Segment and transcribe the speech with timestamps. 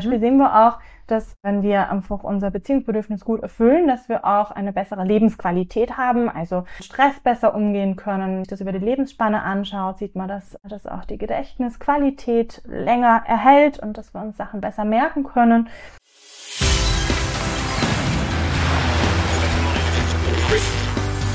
[0.00, 0.78] Beispiel sehen wir auch,
[1.08, 6.28] dass wenn wir einfach unser Beziehungsbedürfnis gut erfüllen, dass wir auch eine bessere Lebensqualität haben,
[6.28, 8.22] also Stress besser umgehen können.
[8.22, 12.62] Wenn man sich das über die Lebensspanne anschaut, sieht man, dass, dass auch die Gedächtnisqualität
[12.64, 15.68] länger erhält und dass wir uns Sachen besser merken können.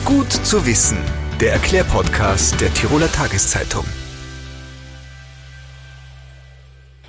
[0.06, 1.00] Gut zu wissen,
[1.42, 3.84] der Erklärpodcast der Tiroler Tageszeitung.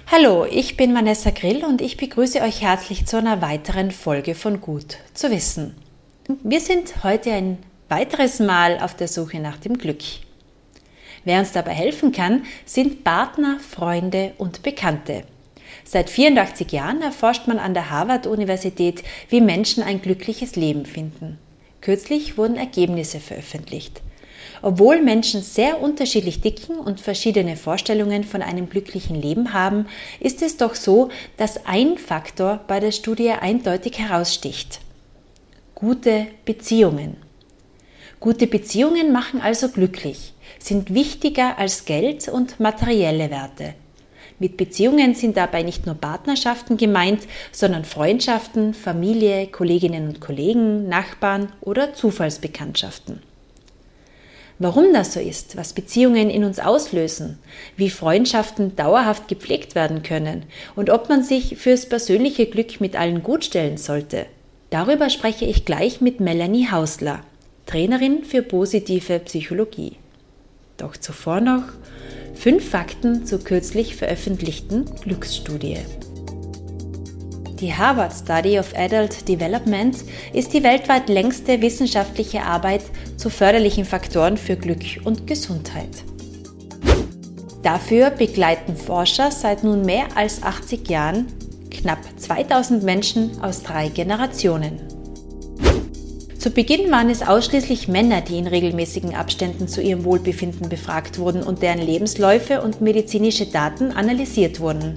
[0.06, 4.60] Hallo, ich bin Vanessa Grill und ich begrüße euch herzlich zu einer weiteren Folge von
[4.60, 5.74] Gut zu wissen.
[6.42, 7.58] Wir sind heute ein
[7.88, 10.02] weiteres Mal auf der Suche nach dem Glück.
[11.24, 15.24] Wer uns dabei helfen kann, sind Partner, Freunde und Bekannte.
[15.84, 21.38] Seit 84 Jahren erforscht man an der Harvard-Universität, wie Menschen ein glückliches Leben finden.
[21.80, 24.02] Kürzlich wurden Ergebnisse veröffentlicht.
[24.66, 29.84] Obwohl Menschen sehr unterschiedlich dicken und verschiedene Vorstellungen von einem glücklichen Leben haben,
[30.20, 34.80] ist es doch so, dass ein Faktor bei der Studie eindeutig heraussticht.
[35.74, 37.18] Gute Beziehungen.
[38.20, 43.74] Gute Beziehungen machen also glücklich, sind wichtiger als Geld und materielle Werte.
[44.38, 51.52] Mit Beziehungen sind dabei nicht nur Partnerschaften gemeint, sondern Freundschaften, Familie, Kolleginnen und Kollegen, Nachbarn
[51.60, 53.33] oder Zufallsbekanntschaften.
[54.58, 57.38] Warum das so ist, was Beziehungen in uns auslösen,
[57.76, 60.44] wie Freundschaften dauerhaft gepflegt werden können
[60.76, 64.26] und ob man sich fürs persönliche Glück mit allen gut stellen sollte.
[64.70, 67.20] Darüber spreche ich gleich mit Melanie Hausler,
[67.66, 69.96] Trainerin für positive Psychologie.
[70.76, 71.64] Doch zuvor noch
[72.34, 75.78] fünf Fakten zur kürzlich veröffentlichten Glücksstudie.
[77.60, 79.96] Die Harvard Study of Adult Development
[80.32, 82.82] ist die weltweit längste wissenschaftliche Arbeit
[83.16, 86.02] zu förderlichen Faktoren für Glück und Gesundheit.
[87.62, 91.26] Dafür begleiten Forscher seit nun mehr als 80 Jahren
[91.70, 94.80] knapp 2000 Menschen aus drei Generationen.
[96.36, 101.42] Zu Beginn waren es ausschließlich Männer, die in regelmäßigen Abständen zu ihrem Wohlbefinden befragt wurden
[101.42, 104.94] und deren Lebensläufe und medizinische Daten analysiert wurden.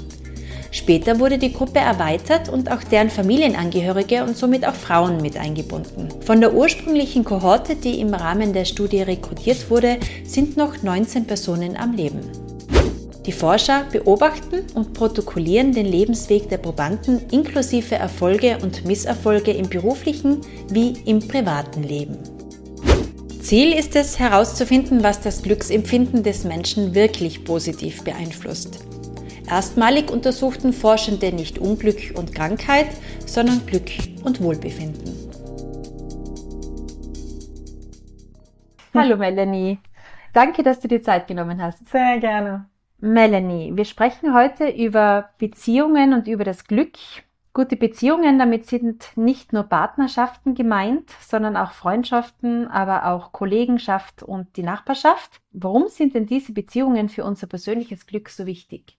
[0.71, 6.09] Später wurde die Gruppe erweitert und auch deren Familienangehörige und somit auch Frauen mit eingebunden.
[6.25, 11.77] Von der ursprünglichen Kohorte, die im Rahmen der Studie rekrutiert wurde, sind noch 19 Personen
[11.77, 12.21] am Leben.
[13.25, 20.39] Die Forscher beobachten und protokollieren den Lebensweg der Probanden inklusive Erfolge und Misserfolge im beruflichen
[20.69, 22.17] wie im privaten Leben.
[23.41, 28.79] Ziel ist es herauszufinden, was das Glücksempfinden des Menschen wirklich positiv beeinflusst.
[29.49, 32.89] Erstmalig untersuchten Forschende nicht Unglück und Krankheit,
[33.25, 33.89] sondern Glück
[34.25, 35.15] und Wohlbefinden.
[38.93, 39.79] Hallo Melanie,
[40.33, 41.87] danke, dass du dir Zeit genommen hast.
[41.87, 42.65] Sehr gerne.
[42.99, 46.97] Melanie, wir sprechen heute über Beziehungen und über das Glück.
[47.53, 54.57] Gute Beziehungen, damit sind nicht nur Partnerschaften gemeint, sondern auch Freundschaften, aber auch Kollegenschaft und
[54.57, 55.41] die Nachbarschaft.
[55.51, 58.96] Warum sind denn diese Beziehungen für unser persönliches Glück so wichtig?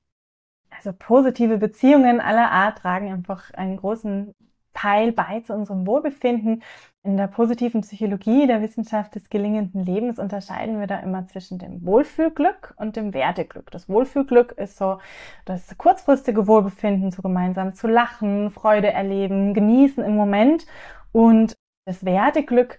[0.78, 4.32] Also positive Beziehungen aller Art tragen einfach einen großen
[4.74, 6.62] Teil bei zu unserem Wohlbefinden.
[7.02, 11.84] In der positiven Psychologie der Wissenschaft des gelingenden Lebens unterscheiden wir da immer zwischen dem
[11.84, 13.72] Wohlfühlglück und dem Werteglück.
[13.72, 14.98] Das Wohlfühlglück ist so
[15.46, 20.64] das kurzfristige Wohlbefinden, so gemeinsam zu lachen, Freude erleben, genießen im Moment.
[21.10, 21.56] Und
[21.86, 22.78] das Werteglück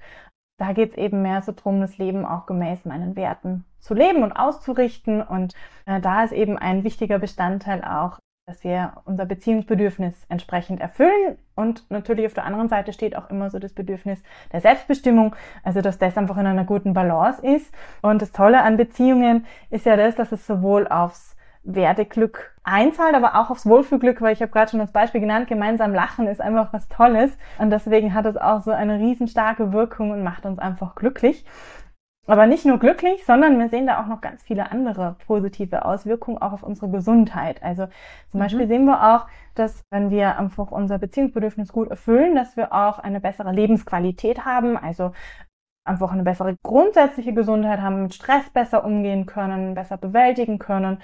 [0.59, 4.23] da geht es eben mehr so drum, das Leben auch gemäß meinen Werten zu leben
[4.23, 5.21] und auszurichten.
[5.21, 5.55] Und
[5.85, 11.37] äh, da ist eben ein wichtiger Bestandteil auch, dass wir unser Beziehungsbedürfnis entsprechend erfüllen.
[11.55, 14.21] Und natürlich auf der anderen Seite steht auch immer so das Bedürfnis
[14.51, 17.73] der Selbstbestimmung, also dass das einfach in einer guten Balance ist.
[18.01, 23.35] Und das Tolle an Beziehungen ist ja das, dass es sowohl aufs Werteglück einzahlt, aber
[23.35, 26.71] auch aufs Wohlfühlglück, weil ich habe gerade schon das Beispiel genannt, gemeinsam lachen ist einfach
[26.73, 30.95] was Tolles und deswegen hat es auch so eine riesenstarke Wirkung und macht uns einfach
[30.95, 31.45] glücklich.
[32.27, 36.37] Aber nicht nur glücklich, sondern wir sehen da auch noch ganz viele andere positive Auswirkungen
[36.37, 37.63] auch auf unsere Gesundheit.
[37.63, 37.87] Also
[38.29, 38.43] zum mhm.
[38.43, 42.99] Beispiel sehen wir auch, dass wenn wir einfach unser Beziehungsbedürfnis gut erfüllen, dass wir auch
[42.99, 45.11] eine bessere Lebensqualität haben, also
[45.85, 51.01] einfach eine bessere grundsätzliche Gesundheit haben, mit Stress besser umgehen können, besser bewältigen können,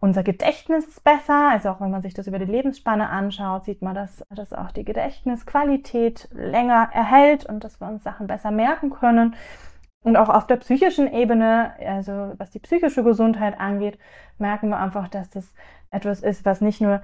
[0.00, 3.82] unser Gedächtnis ist besser, also auch wenn man sich das über die Lebensspanne anschaut, sieht
[3.82, 8.90] man, dass, dass auch die Gedächtnisqualität länger erhält und dass wir uns Sachen besser merken
[8.90, 9.34] können.
[10.04, 13.98] Und auch auf der psychischen Ebene, also was die psychische Gesundheit angeht,
[14.38, 15.52] merken wir einfach, dass das
[15.90, 17.02] etwas ist, was nicht nur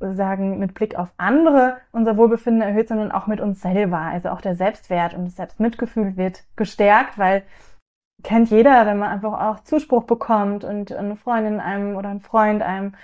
[0.00, 3.98] sagen mit Blick auf andere unser Wohlbefinden erhöht, sondern auch mit uns selber.
[3.98, 7.44] Also auch der Selbstwert und das Selbstmitgefühl wird gestärkt, weil
[8.22, 12.62] kennt jeder, wenn man einfach auch Zuspruch bekommt und eine Freundin einem oder ein Freund
[12.62, 12.94] einem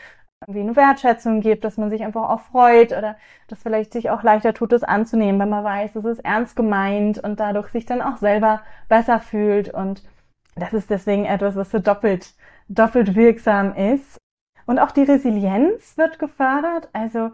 [0.47, 3.17] irgendwie eine Wertschätzung gibt, dass man sich einfach auch freut oder
[3.49, 7.19] dass vielleicht sich auch leichter tut, das anzunehmen, wenn man weiß, es ist ernst gemeint
[7.19, 9.73] und dadurch sich dann auch selber besser fühlt.
[9.73, 10.03] Und
[10.55, 12.35] das ist deswegen etwas, was so doppelt,
[12.69, 14.19] doppelt wirksam ist.
[14.67, 16.89] Und auch die Resilienz wird gefördert.
[16.93, 17.31] Also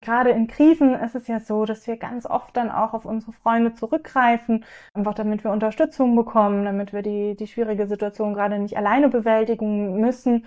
[0.00, 3.32] Gerade in Krisen ist es ja so, dass wir ganz oft dann auch auf unsere
[3.32, 4.64] Freunde zurückgreifen,
[4.94, 10.00] einfach damit wir Unterstützung bekommen, damit wir die, die schwierige Situation gerade nicht alleine bewältigen
[10.00, 10.46] müssen.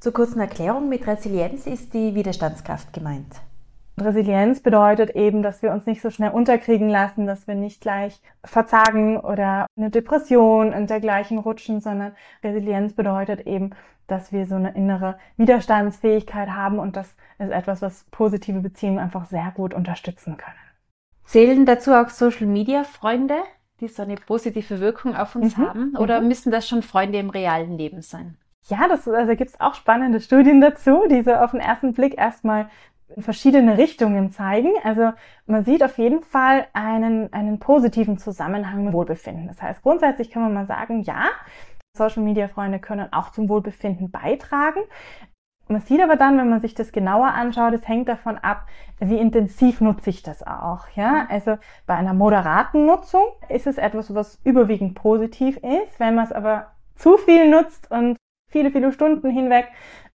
[0.00, 3.34] Zur kurzen Erklärung, mit Resilienz ist die Widerstandskraft gemeint.
[3.98, 8.20] Resilienz bedeutet eben, dass wir uns nicht so schnell unterkriegen lassen, dass wir nicht gleich
[8.44, 12.12] verzagen oder eine Depression und dergleichen rutschen, sondern
[12.44, 13.70] Resilienz bedeutet eben,
[14.06, 19.26] dass wir so eine innere Widerstandsfähigkeit haben und das ist etwas, was positive Beziehungen einfach
[19.26, 20.54] sehr gut unterstützen können.
[21.24, 23.36] Zählen dazu auch Social Media Freunde,
[23.80, 25.66] die so eine positive Wirkung auf uns mhm.
[25.66, 26.28] haben oder mhm.
[26.28, 28.36] müssen das schon Freunde im realen Leben sein?
[28.68, 32.18] Ja, das also gibt es auch spannende Studien dazu, die so auf den ersten Blick
[32.18, 32.68] erstmal
[33.14, 34.72] in verschiedene Richtungen zeigen.
[34.82, 35.12] Also
[35.46, 39.46] man sieht auf jeden Fall einen, einen positiven Zusammenhang mit Wohlbefinden.
[39.46, 41.26] Das heißt, grundsätzlich kann man mal sagen, ja,
[41.96, 44.80] Social Media Freunde können auch zum Wohlbefinden beitragen.
[45.68, 48.66] Man sieht aber dann, wenn man sich das genauer anschaut, es hängt davon ab,
[49.00, 50.86] wie intensiv nutze ich das auch.
[50.94, 55.98] Ja, also bei einer moderaten Nutzung ist es etwas, was überwiegend positiv ist.
[55.98, 58.16] Wenn man es aber zu viel nutzt und
[58.48, 59.68] viele, viele Stunden hinweg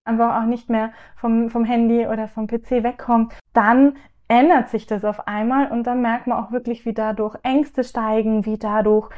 [0.05, 3.95] einfach auch nicht mehr vom, vom Handy oder vom PC wegkommt, dann
[4.27, 8.45] ändert sich das auf einmal und dann merkt man auch wirklich, wie dadurch Ängste steigen,
[8.45, 9.09] wie dadurch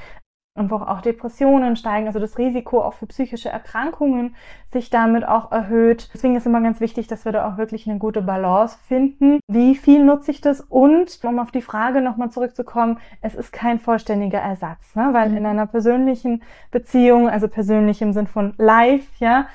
[0.56, 4.36] einfach auch Depressionen steigen, also das Risiko auch für psychische Erkrankungen
[4.72, 6.12] sich damit auch erhöht.
[6.14, 9.40] Deswegen ist immer ganz wichtig, dass wir da auch wirklich eine gute Balance finden.
[9.48, 10.62] Wie viel nutze ich das?
[10.62, 15.10] Und um auf die Frage nochmal zurückzukommen, es ist kein vollständiger Ersatz, ne?
[15.12, 15.38] weil mhm.
[15.38, 19.48] in einer persönlichen Beziehung, also persönlich im Sinn von live, ja,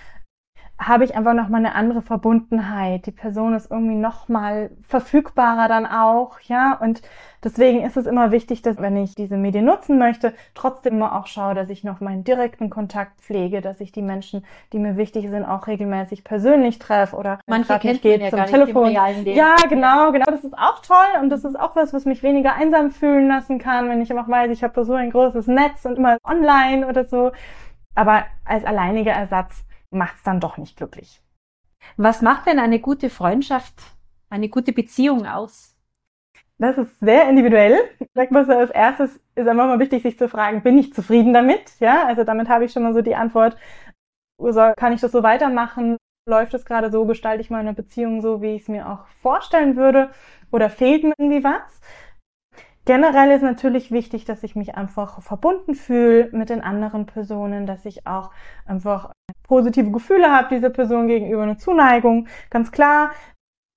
[0.78, 3.06] habe ich einfach nochmal eine andere Verbundenheit.
[3.06, 6.78] Die Person ist irgendwie nochmal verfügbarer dann auch, ja.
[6.80, 7.02] Und
[7.42, 11.26] deswegen ist es immer wichtig, dass wenn ich diese Medien nutzen möchte, trotzdem immer auch
[11.26, 15.28] schaue, dass ich noch meinen direkten Kontakt pflege, dass ich die Menschen, die mir wichtig
[15.28, 18.92] sind, auch regelmäßig persönlich treffe oder manche kennt geht ja zum Telefon.
[18.92, 20.26] Ja, genau, genau.
[20.26, 23.58] Das ist auch toll und das ist auch was, was mich weniger einsam fühlen lassen
[23.58, 27.04] kann, wenn ich einfach weiß, ich habe so ein großes Netz und immer online oder
[27.04, 27.32] so.
[27.96, 31.22] Aber als alleiniger Ersatz macht es dann doch nicht glücklich.
[31.96, 33.74] Was macht denn eine gute Freundschaft,
[34.30, 35.76] eine gute Beziehung aus?
[36.58, 37.78] Das ist sehr individuell.
[38.14, 41.32] Sag mal so, als erstes ist einfach mal wichtig, sich zu fragen, bin ich zufrieden
[41.32, 41.78] damit?
[41.78, 43.56] Ja, also damit habe ich schon mal so die Antwort,
[44.76, 45.96] kann ich das so weitermachen?
[46.28, 47.06] Läuft es gerade so?
[47.06, 50.10] Gestalte ich meine Beziehung so, wie ich es mir auch vorstellen würde?
[50.50, 51.80] Oder fehlt mir irgendwie was?
[52.88, 57.84] Generell ist natürlich wichtig, dass ich mich einfach verbunden fühle mit den anderen Personen, dass
[57.84, 58.30] ich auch
[58.64, 59.12] einfach
[59.46, 62.28] positive Gefühle habe, dieser Person gegenüber eine Zuneigung.
[62.48, 63.10] Ganz klar.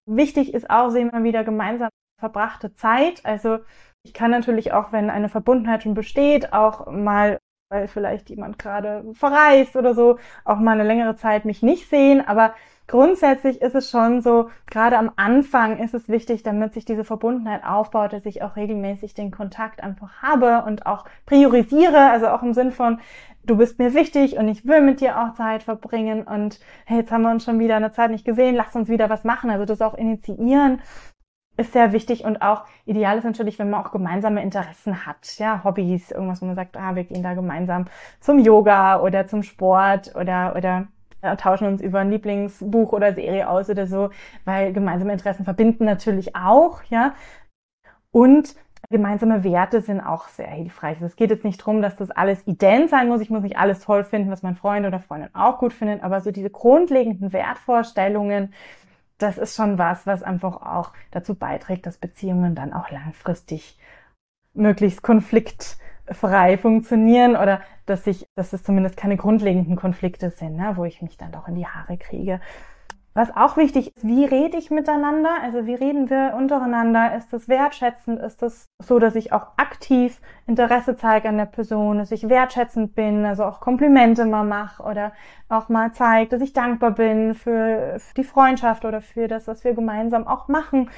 [0.10, 1.90] Wichtig ist auch, sehen wir wieder gemeinsam
[2.22, 3.26] verbrachte Zeit.
[3.26, 3.60] Also
[4.04, 7.38] ich kann natürlich auch, wenn eine Verbundenheit schon besteht, auch mal
[7.70, 12.26] weil vielleicht jemand gerade verreist oder so, auch mal eine längere Zeit mich nicht sehen.
[12.26, 12.54] Aber
[12.88, 17.64] grundsätzlich ist es schon so, gerade am Anfang ist es wichtig, damit sich diese Verbundenheit
[17.64, 22.54] aufbaut, dass ich auch regelmäßig den Kontakt einfach habe und auch priorisiere, also auch im
[22.54, 23.00] Sinn von,
[23.46, 27.12] du bist mir wichtig und ich will mit dir auch Zeit verbringen und hey, jetzt
[27.12, 29.66] haben wir uns schon wieder eine Zeit nicht gesehen, lass uns wieder was machen, also
[29.66, 30.82] das auch initiieren
[31.58, 35.64] ist sehr wichtig und auch ideal ist natürlich, wenn man auch gemeinsame Interessen hat, ja,
[35.64, 37.86] Hobbys, irgendwas, wo man sagt, ah, wir gehen da gemeinsam
[38.20, 40.88] zum Yoga oder zum Sport oder, oder
[41.38, 44.10] tauschen uns über ein Lieblingsbuch oder Serie aus oder so,
[44.46, 47.14] weil gemeinsame Interessen verbinden natürlich auch, ja.
[48.12, 48.56] Und
[48.90, 50.96] gemeinsame Werte sind auch sehr hilfreich.
[50.96, 53.22] Also es geht jetzt nicht darum, dass das alles ident sein muss.
[53.22, 56.22] Ich muss nicht alles toll finden, was mein Freund oder Freundin auch gut findet, aber
[56.22, 58.54] so diese grundlegenden Wertvorstellungen,
[59.18, 63.78] das ist schon was, was einfach auch dazu beiträgt, dass Beziehungen dann auch langfristig
[64.54, 65.04] möglichst
[66.12, 71.02] konfliktfrei funktionieren oder dass ich, dass es zumindest keine grundlegenden Konflikte sind, ne, wo ich
[71.02, 72.40] mich dann doch in die Haare kriege.
[73.14, 75.32] Was auch wichtig ist, wie rede ich miteinander?
[75.44, 77.14] Also wie reden wir untereinander?
[77.18, 78.22] Ist das wertschätzend?
[78.22, 82.96] Ist das so, dass ich auch aktiv Interesse zeige an der Person, dass ich wertschätzend
[82.96, 85.12] bin, also auch Komplimente mal mache oder
[85.50, 89.74] auch mal zeige, dass ich dankbar bin für die Freundschaft oder für das, was wir
[89.74, 90.90] gemeinsam auch machen?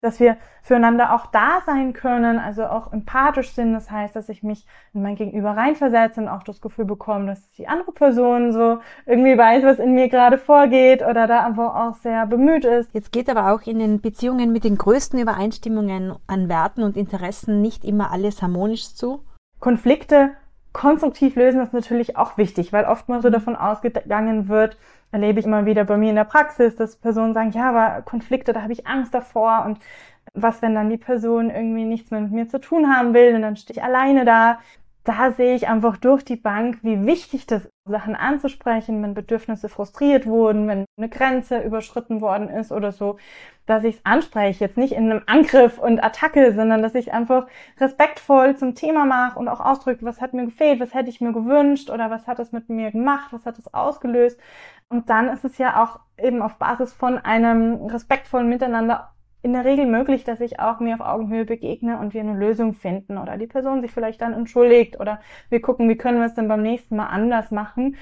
[0.00, 3.72] Dass wir füreinander auch da sein können, also auch empathisch sind.
[3.72, 7.50] Das heißt, dass ich mich in mein Gegenüber reinversetze und auch das Gefühl bekomme, dass
[7.52, 11.94] die andere Person so irgendwie weiß, was in mir gerade vorgeht oder da einfach auch
[11.96, 12.94] sehr bemüht ist.
[12.94, 17.60] Jetzt geht aber auch in den Beziehungen mit den größten Übereinstimmungen an Werten und Interessen
[17.60, 19.24] nicht immer alles harmonisch zu.
[19.58, 20.30] Konflikte
[20.72, 24.76] konstruktiv lösen ist natürlich auch wichtig, weil oftmals so davon ausgegangen wird,
[25.10, 28.52] erlebe ich immer wieder bei mir in der Praxis, dass Personen sagen, ja, aber Konflikte,
[28.52, 29.78] da habe ich Angst davor und
[30.34, 33.42] was, wenn dann die Person irgendwie nichts mehr mit mir zu tun haben will und
[33.42, 34.60] dann stehe ich alleine da.
[35.08, 39.70] Da sehe ich einfach durch die Bank, wie wichtig das ist, Sachen anzusprechen, wenn Bedürfnisse
[39.70, 43.16] frustriert wurden, wenn eine Grenze überschritten worden ist oder so,
[43.64, 47.46] dass ich es anspreche, jetzt nicht in einem Angriff und Attacke, sondern dass ich einfach
[47.80, 51.32] respektvoll zum Thema mache und auch ausdrücke, was hat mir gefehlt, was hätte ich mir
[51.32, 54.38] gewünscht oder was hat es mit mir gemacht, was hat es ausgelöst.
[54.90, 59.64] Und dann ist es ja auch eben auf Basis von einem respektvollen Miteinander in der
[59.64, 63.36] Regel möglich, dass ich auch mir auf Augenhöhe begegne und wir eine Lösung finden oder
[63.36, 66.62] die Person sich vielleicht dann entschuldigt oder wir gucken, wie können wir es denn beim
[66.62, 67.96] nächsten Mal anders machen.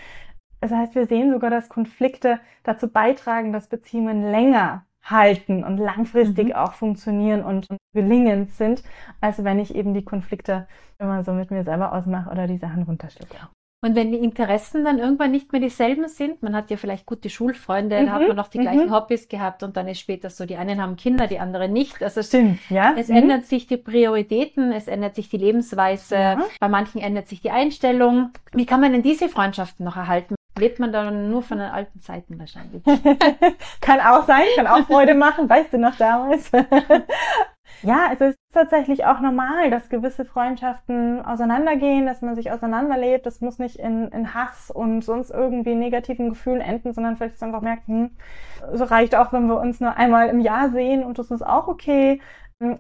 [0.61, 6.49] Das heißt, wir sehen sogar, dass Konflikte dazu beitragen, dass Beziehungen länger halten und langfristig
[6.49, 6.53] mhm.
[6.55, 8.83] auch funktionieren und, gelingend sind,
[9.23, 12.83] als wenn ich eben die Konflikte immer so mit mir selber ausmache oder die Sachen
[12.83, 13.39] runterschlucke.
[13.87, 17.31] Und wenn die Interessen dann irgendwann nicht mehr dieselben sind, man hat ja vielleicht gute
[17.31, 18.07] Schulfreunde, mhm.
[18.07, 18.93] da hat man noch die gleichen mhm.
[18.93, 22.03] Hobbys gehabt und dann ist später so, die einen haben Kinder, die anderen nicht.
[22.03, 22.95] Also Stimmt, ja.
[22.99, 23.19] Es mhm.
[23.19, 26.45] ändert sich die Prioritäten, es ändert sich die Lebensweise, ja.
[26.59, 28.31] bei manchen ändert sich die Einstellung.
[28.53, 30.35] Wie kann man denn diese Freundschaften noch erhalten?
[30.59, 32.83] Lebt man dann nur von den alten Zeiten wahrscheinlich.
[33.81, 36.51] kann auch sein, kann auch Freude machen, weißt du noch damals.
[37.83, 43.27] Ja, es ist tatsächlich auch normal, dass gewisse Freundschaften auseinandergehen, dass man sich auseinanderlebt.
[43.27, 47.61] Das muss nicht in, in Hass und sonst irgendwie negativen Gefühlen enden, sondern vielleicht einfach
[47.61, 48.11] merkt, hm,
[48.73, 51.69] so reicht auch, wenn wir uns nur einmal im Jahr sehen und das ist auch
[51.69, 52.21] okay.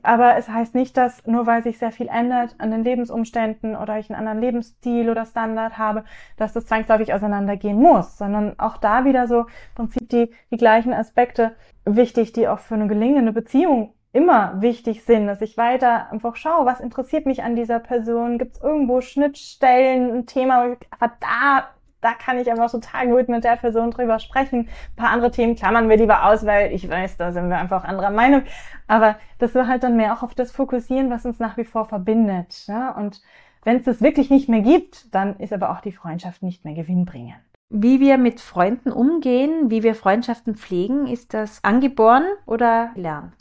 [0.03, 3.99] Aber es heißt nicht, dass nur weil sich sehr viel ändert an den Lebensumständen oder
[3.99, 6.05] ich einen anderen Lebensstil oder Standard habe,
[6.39, 10.95] dass das zwangsläufig auseinandergehen muss, sondern auch da wieder so im Prinzip die, die gleichen
[10.95, 16.37] Aspekte wichtig, die auch für eine gelingende Beziehung immer wichtig sind, dass ich weiter einfach
[16.37, 21.69] schaue, was interessiert mich an dieser Person, gibt es irgendwo Schnittstellen, ein Thema, aber da,
[22.01, 24.61] da kann ich einfach total gut mit der Person drüber sprechen.
[24.61, 27.85] Ein paar andere Themen klammern wir lieber aus, weil ich weiß, da sind wir einfach
[27.85, 28.43] anderer Meinung.
[28.87, 31.85] Aber das wir halt dann mehr auch auf das fokussieren, was uns nach wie vor
[31.85, 32.67] verbindet.
[32.69, 32.93] Ja?
[32.93, 33.21] Und
[33.65, 36.75] wenn es das wirklich nicht mehr gibt, dann ist aber auch die Freundschaft nicht mehr
[36.75, 37.37] gewinnbringend.
[37.69, 43.35] Wie wir mit Freunden umgehen, wie wir Freundschaften pflegen, ist das angeboren oder lernt?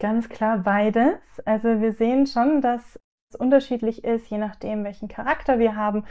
[0.00, 1.18] Ganz klar beides.
[1.44, 2.98] Also wir sehen schon, dass
[3.30, 6.04] es unterschiedlich ist, je nachdem, welchen Charakter wir haben,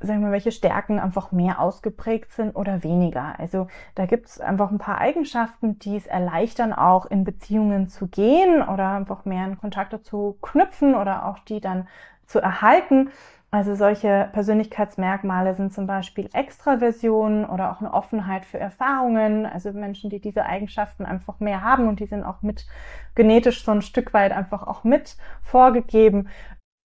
[0.00, 3.38] sagen wir, welche Stärken einfach mehr ausgeprägt sind oder weniger.
[3.38, 8.08] Also da gibt es einfach ein paar Eigenschaften, die es erleichtern, auch in Beziehungen zu
[8.08, 11.88] gehen oder einfach mehr in Kontakte zu knüpfen oder auch die dann
[12.26, 13.10] zu erhalten.
[13.50, 19.46] Also solche Persönlichkeitsmerkmale sind zum Beispiel Extraversion oder auch eine Offenheit für Erfahrungen.
[19.46, 22.66] Also Menschen, die diese Eigenschaften einfach mehr haben und die sind auch mit
[23.14, 26.28] genetisch so ein Stück weit einfach auch mit vorgegeben.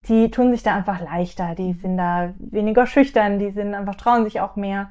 [0.09, 4.25] Die tun sich da einfach leichter, die sind da weniger schüchtern, die sind einfach trauen
[4.25, 4.89] sich auch mehr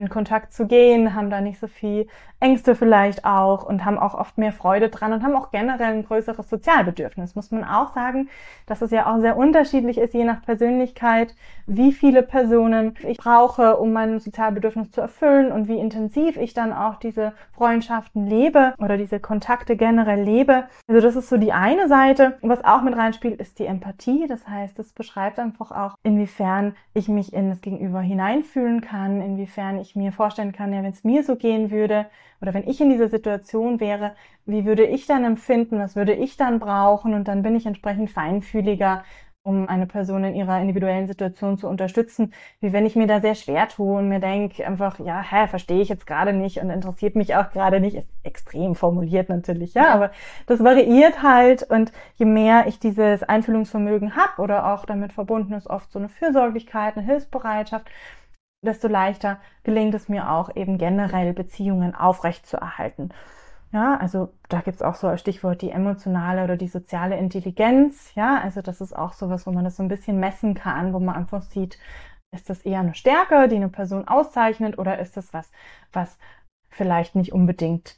[0.00, 2.08] in Kontakt zu gehen, haben da nicht so viel
[2.40, 6.06] Ängste vielleicht auch und haben auch oft mehr Freude dran und haben auch generell ein
[6.06, 7.34] größeres Sozialbedürfnis.
[7.34, 8.30] Muss man auch sagen,
[8.66, 11.34] dass es ja auch sehr unterschiedlich ist, je nach Persönlichkeit,
[11.66, 16.72] wie viele Personen ich brauche, um mein Sozialbedürfnis zu erfüllen und wie intensiv ich dann
[16.72, 20.64] auch diese Freundschaften lebe oder diese Kontakte generell lebe.
[20.88, 22.38] Also das ist so die eine Seite.
[22.40, 24.26] Und was auch mit reinspielt, ist die Empathie.
[24.26, 29.78] Das heißt, es beschreibt einfach auch, inwiefern ich mich in das Gegenüber hineinfühlen kann, inwiefern
[29.78, 32.06] ich mir vorstellen kann, ja, wenn es mir so gehen würde,
[32.40, 34.12] oder wenn ich in dieser Situation wäre,
[34.46, 37.14] wie würde ich dann empfinden, was würde ich dann brauchen?
[37.14, 39.04] Und dann bin ich entsprechend feinfühliger,
[39.42, 43.34] um eine Person in ihrer individuellen Situation zu unterstützen, wie wenn ich mir da sehr
[43.34, 47.16] schwer tue und mir denke einfach, ja, hä, verstehe ich jetzt gerade nicht und interessiert
[47.16, 50.10] mich auch gerade nicht, ist extrem formuliert natürlich, ja, aber
[50.46, 55.70] das variiert halt und je mehr ich dieses Einfühlungsvermögen habe oder auch damit verbunden ist
[55.70, 57.86] oft so eine Fürsorglichkeit, eine Hilfsbereitschaft,
[58.62, 63.10] desto leichter gelingt es mir auch eben generell Beziehungen aufrecht zu erhalten.
[63.72, 68.12] Ja, also da gibt's auch so als Stichwort die emotionale oder die soziale Intelligenz.
[68.16, 70.98] Ja, also das ist auch sowas, wo man das so ein bisschen messen kann, wo
[70.98, 71.78] man einfach sieht,
[72.34, 75.50] ist das eher eine Stärke, die eine Person auszeichnet, oder ist das was,
[75.92, 76.18] was
[76.68, 77.96] vielleicht nicht unbedingt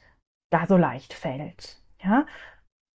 [0.51, 1.81] da so leicht fällt.
[2.03, 2.27] Ja,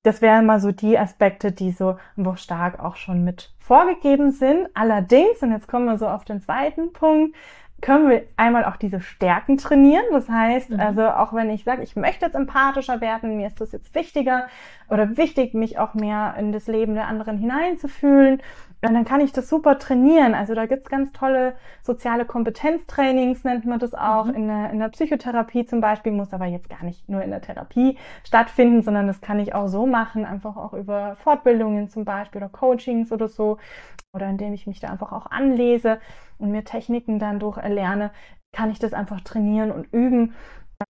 [0.07, 4.69] das wären mal so die Aspekte, die so einfach stark auch schon mit vorgegeben sind.
[4.73, 7.35] Allerdings, und jetzt kommen wir so auf den zweiten Punkt,
[7.81, 10.05] können wir einmal auch diese Stärken trainieren.
[10.11, 10.79] Das heißt, mhm.
[10.79, 14.47] also auch wenn ich sage, ich möchte jetzt empathischer werden, mir ist das jetzt wichtiger
[14.89, 18.41] oder wichtig, mich auch mehr in das Leben der anderen hineinzufühlen,
[18.81, 20.35] dann kann ich das super trainieren.
[20.35, 24.25] Also da gibt's ganz tolle soziale Kompetenztrainings, nennt man das auch.
[24.25, 24.33] Mhm.
[24.35, 27.41] In, der, in der Psychotherapie zum Beispiel, muss aber jetzt gar nicht nur in der
[27.41, 32.41] Therapie stattfinden, sondern das kann ich auch so machen, einfach auch über Fortbildungen zum Beispiel
[32.41, 33.57] oder Coachings oder so.
[34.13, 35.99] Oder indem ich mich da einfach auch anlese
[36.37, 38.11] und mir Techniken dann durch erlerne,
[38.51, 40.33] kann ich das einfach trainieren und üben.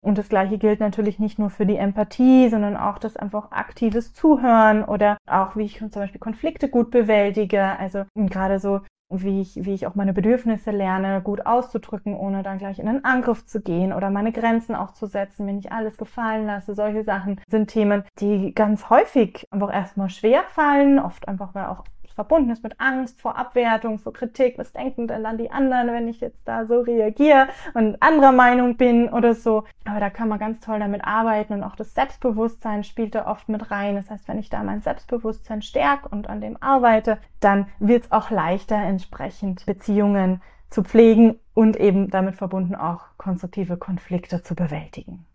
[0.00, 4.12] Und das Gleiche gilt natürlich nicht nur für die Empathie, sondern auch das einfach aktives
[4.12, 7.78] Zuhören oder auch, wie ich zum Beispiel Konflikte gut bewältige.
[7.78, 12.58] Also gerade so wie ich, wie ich auch meine Bedürfnisse lerne, gut auszudrücken, ohne dann
[12.58, 15.96] gleich in einen Angriff zu gehen oder meine Grenzen auch zu setzen, wenn ich alles
[15.96, 16.74] gefallen lasse.
[16.74, 21.84] Solche Sachen sind Themen, die ganz häufig einfach erstmal schwer fallen, oft einfach, weil auch
[22.16, 24.58] verbunden ist mit Angst vor Abwertung, vor Kritik.
[24.58, 28.76] Was denken denn dann die anderen, wenn ich jetzt da so reagiere und anderer Meinung
[28.76, 29.64] bin oder so?
[29.84, 33.48] Aber da kann man ganz toll damit arbeiten und auch das Selbstbewusstsein spielt da oft
[33.48, 33.94] mit rein.
[33.94, 38.12] Das heißt, wenn ich da mein Selbstbewusstsein stärke und an dem arbeite, dann wird es
[38.12, 45.26] auch leichter, entsprechend Beziehungen zu pflegen und eben damit verbunden auch konstruktive Konflikte zu bewältigen.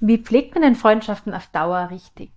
[0.00, 2.30] Wie pflegt man denn Freundschaften auf Dauer richtig?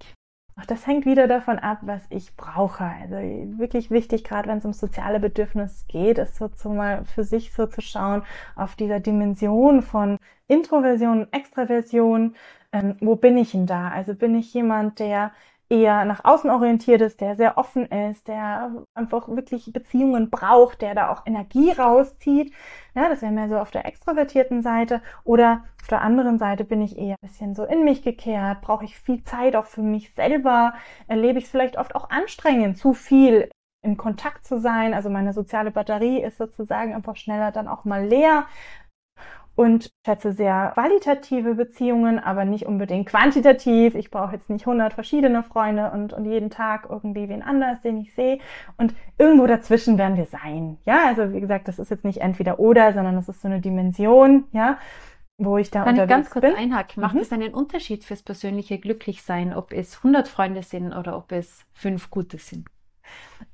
[0.59, 2.83] Auch das hängt wieder davon ab, was ich brauche.
[2.83, 3.15] Also
[3.57, 7.53] wirklich wichtig, gerade wenn es um soziale Bedürfnisse geht, ist so zu mal für sich
[7.53, 8.23] so zu schauen
[8.55, 10.17] auf dieser Dimension von
[10.47, 12.35] Introversion, Extraversion.
[12.71, 13.89] Ähm, wo bin ich denn da?
[13.89, 15.31] Also bin ich jemand, der
[15.69, 20.95] eher nach außen orientiert ist, der sehr offen ist, der einfach wirklich Beziehungen braucht, der
[20.95, 22.53] da auch Energie rauszieht.
[22.95, 25.01] Ja, das wäre mehr so auf der extrovertierten Seite.
[25.23, 28.85] Oder auf der anderen Seite bin ich eher ein bisschen so in mich gekehrt, brauche
[28.85, 30.73] ich viel Zeit auch für mich selber,
[31.07, 33.49] erlebe ich es vielleicht oft auch anstrengend, zu viel
[33.83, 34.93] in Kontakt zu sein.
[34.93, 38.45] Also meine soziale Batterie ist sozusagen einfach schneller dann auch mal leer
[39.55, 43.93] und schätze sehr qualitative Beziehungen, aber nicht unbedingt quantitativ.
[43.95, 47.97] Ich brauche jetzt nicht 100 verschiedene Freunde und, und jeden Tag irgendwie wen anders, den
[47.97, 48.39] ich sehe.
[48.77, 50.77] Und irgendwo dazwischen werden wir sein.
[50.85, 53.61] Ja, also wie gesagt, das ist jetzt nicht entweder oder, sondern das ist so eine
[53.61, 54.77] Dimension, ja,
[55.37, 56.55] wo ich da Kann unterwegs ich ganz kurz bin.
[56.55, 57.01] einhaken?
[57.01, 57.21] Macht Mhm.
[57.21, 62.09] es einen Unterschied fürs persönliche Glücklichsein, ob es 100 Freunde sind oder ob es fünf
[62.09, 62.67] gute sind?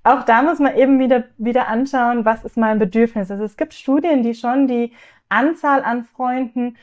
[0.03, 3.31] Auch da muss man eben wieder, wieder anschauen, was ist mein Bedürfnis.
[3.31, 4.93] Also es gibt Studien, die schon die
[5.29, 6.77] Anzahl an Freunden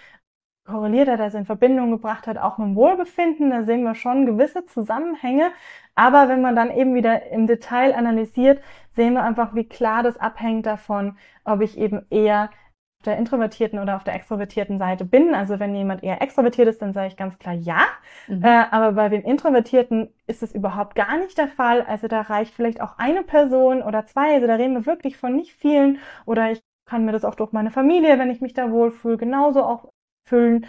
[0.66, 3.50] korreliert hat, also in Verbindung gebracht hat, auch mit dem Wohlbefinden.
[3.50, 5.52] Da sehen wir schon gewisse Zusammenhänge.
[5.94, 8.60] Aber wenn man dann eben wieder im Detail analysiert,
[8.94, 12.50] sehen wir einfach, wie klar das abhängt davon, ob ich eben eher
[12.98, 15.34] auf der introvertierten oder auf der extrovertierten Seite bin.
[15.34, 17.82] Also wenn jemand eher extrovertiert ist, dann sage ich ganz klar ja.
[18.26, 18.42] Mhm.
[18.44, 21.82] Äh, aber bei den Introvertierten ist es überhaupt gar nicht der Fall.
[21.82, 24.34] Also da reicht vielleicht auch eine Person oder zwei.
[24.34, 25.98] Also da reden wir wirklich von nicht vielen.
[26.24, 29.62] Oder ich kann mir das auch durch meine Familie, wenn ich mich da wohlfühle, genauso
[29.64, 29.88] auch
[30.28, 30.66] füllen.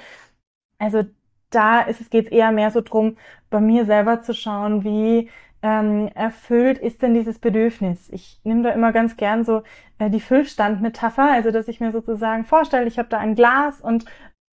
[0.80, 1.04] Also
[1.50, 3.18] da ist es geht eher mehr so drum,
[3.50, 5.30] bei mir selber zu schauen, wie
[5.62, 8.10] ähm, erfüllt ist denn dieses Bedürfnis.
[8.10, 9.64] Ich nehme da immer ganz gern so
[10.00, 14.06] äh, die Füllstand-Metapher, also dass ich mir sozusagen vorstelle, ich habe da ein Glas und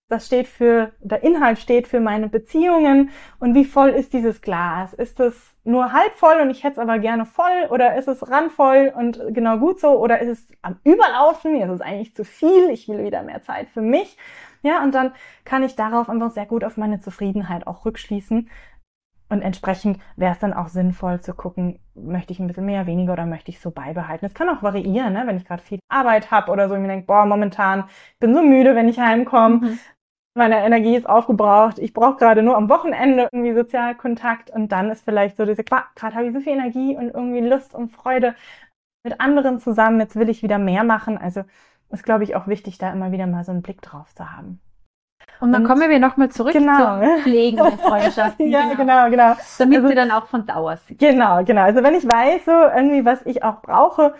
[0.08, 4.92] das steht für, der Inhalt steht für meine Beziehungen und wie voll ist dieses Glas?
[4.92, 8.28] Ist es nur halb voll und ich hätte es aber gerne voll oder ist es
[8.30, 11.56] randvoll und genau gut so oder ist es am Überlaufen?
[11.60, 12.68] Ist es eigentlich zu viel?
[12.70, 14.18] Ich will wieder mehr Zeit für mich.
[14.62, 15.12] Ja, und dann
[15.44, 18.48] kann ich darauf einfach sehr gut auf meine Zufriedenheit auch rückschließen.
[19.30, 23.14] Und entsprechend wäre es dann auch sinnvoll zu gucken, möchte ich ein bisschen mehr, weniger
[23.14, 24.26] oder möchte ich so beibehalten.
[24.26, 25.22] Es kann auch variieren, ne?
[25.26, 27.84] wenn ich gerade viel Arbeit habe oder so und mir denke, boah, momentan
[28.20, 29.56] bin so müde, wenn ich heimkomme.
[29.56, 29.78] Mhm.
[30.36, 31.78] Meine Energie ist aufgebraucht.
[31.78, 35.86] Ich brauche gerade nur am Wochenende irgendwie Sozialkontakt und dann ist vielleicht so diese, gerade
[36.16, 38.34] habe ich so viel Energie und irgendwie Lust und Freude
[39.04, 40.00] mit anderen zusammen.
[40.00, 41.18] Jetzt will ich wieder mehr machen.
[41.18, 41.44] Also
[41.90, 44.60] ist, glaube ich, auch wichtig, da immer wieder mal so einen Blick drauf zu haben.
[45.40, 47.00] Und dann Und- kommen wir nochmal zurück Genau.
[47.00, 48.48] zum Pflegen der Freundschaften.
[48.50, 49.36] ja, genau, genau.
[49.58, 50.98] Damit Also- sie dann auch von Dauer sind.
[50.98, 51.62] Genau, genau.
[51.62, 54.14] Also wenn ich weiß, so irgendwie, was ich auch brauche,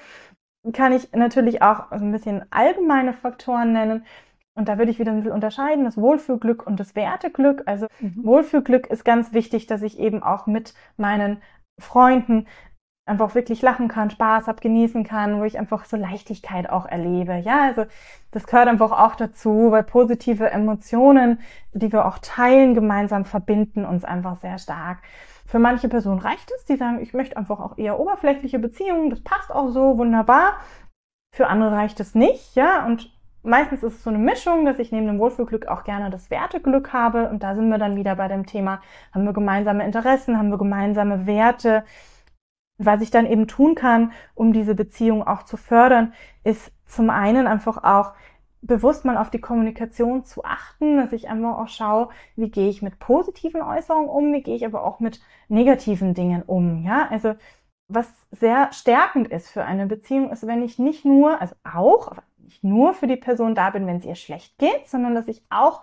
[0.73, 4.07] kann ich natürlich auch so ein bisschen allgemeine Faktoren nennen.
[4.57, 7.63] Und da würde ich wieder ein bisschen unterscheiden, das Wohlfühlglück und das Werteglück.
[7.67, 11.43] Also Wohlfühlglück ist ganz wichtig, dass ich eben auch mit meinen
[11.81, 12.47] Freunden
[13.07, 17.35] einfach wirklich lachen kann, Spaß hab, genießen kann, wo ich einfach so Leichtigkeit auch erlebe.
[17.37, 17.85] Ja, also
[18.31, 21.41] das gehört einfach auch dazu, weil positive Emotionen,
[21.73, 25.03] die wir auch teilen, gemeinsam verbinden uns einfach sehr stark.
[25.47, 29.23] Für manche Personen reicht es, die sagen, ich möchte einfach auch eher oberflächliche Beziehungen, das
[29.23, 30.55] passt auch so wunderbar.
[31.35, 33.14] Für andere reicht es nicht, ja, und
[33.45, 36.93] meistens ist es so eine Mischung, dass ich neben dem Wohlfühlglück auch gerne das Werteglück
[36.93, 37.29] habe.
[37.29, 38.81] Und da sind wir dann wieder bei dem Thema,
[39.13, 41.85] haben wir gemeinsame Interessen, haben wir gemeinsame Werte.
[42.79, 47.47] Was ich dann eben tun kann, um diese Beziehung auch zu fördern, ist zum einen
[47.47, 48.15] einfach auch
[48.63, 52.83] bewusst mal auf die Kommunikation zu achten, dass ich einfach auch schaue, wie gehe ich
[52.83, 57.35] mit positiven Äußerungen um, wie gehe ich aber auch mit negativen Dingen um, ja, also
[57.89, 62.13] was sehr stärkend ist für eine Beziehung, ist, wenn ich nicht nur, also auch,
[62.45, 65.43] nicht nur für die Person da bin, wenn es ihr schlecht geht, sondern dass ich
[65.51, 65.83] auch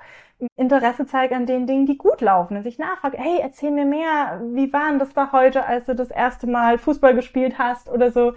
[0.56, 2.56] Interesse zeige an den Dingen, die gut laufen.
[2.56, 5.96] Dass ich nachfrage, hey, erzähl mir mehr, wie war denn das da heute, als du
[5.96, 8.34] das erste Mal Fußball gespielt hast oder so.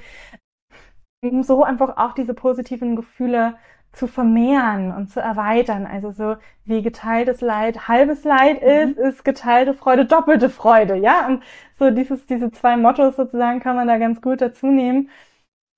[1.22, 3.54] Um so einfach auch diese positiven Gefühle
[3.92, 5.86] zu vermehren und zu erweitern.
[5.86, 8.68] Also so wie geteiltes Leid halbes Leid mhm.
[8.68, 9.04] ist, mhm.
[9.04, 10.96] ist geteilte Freude doppelte Freude.
[10.96, 11.42] Ja, und
[11.78, 15.08] so dieses, diese zwei Mottos sozusagen kann man da ganz gut dazu nehmen.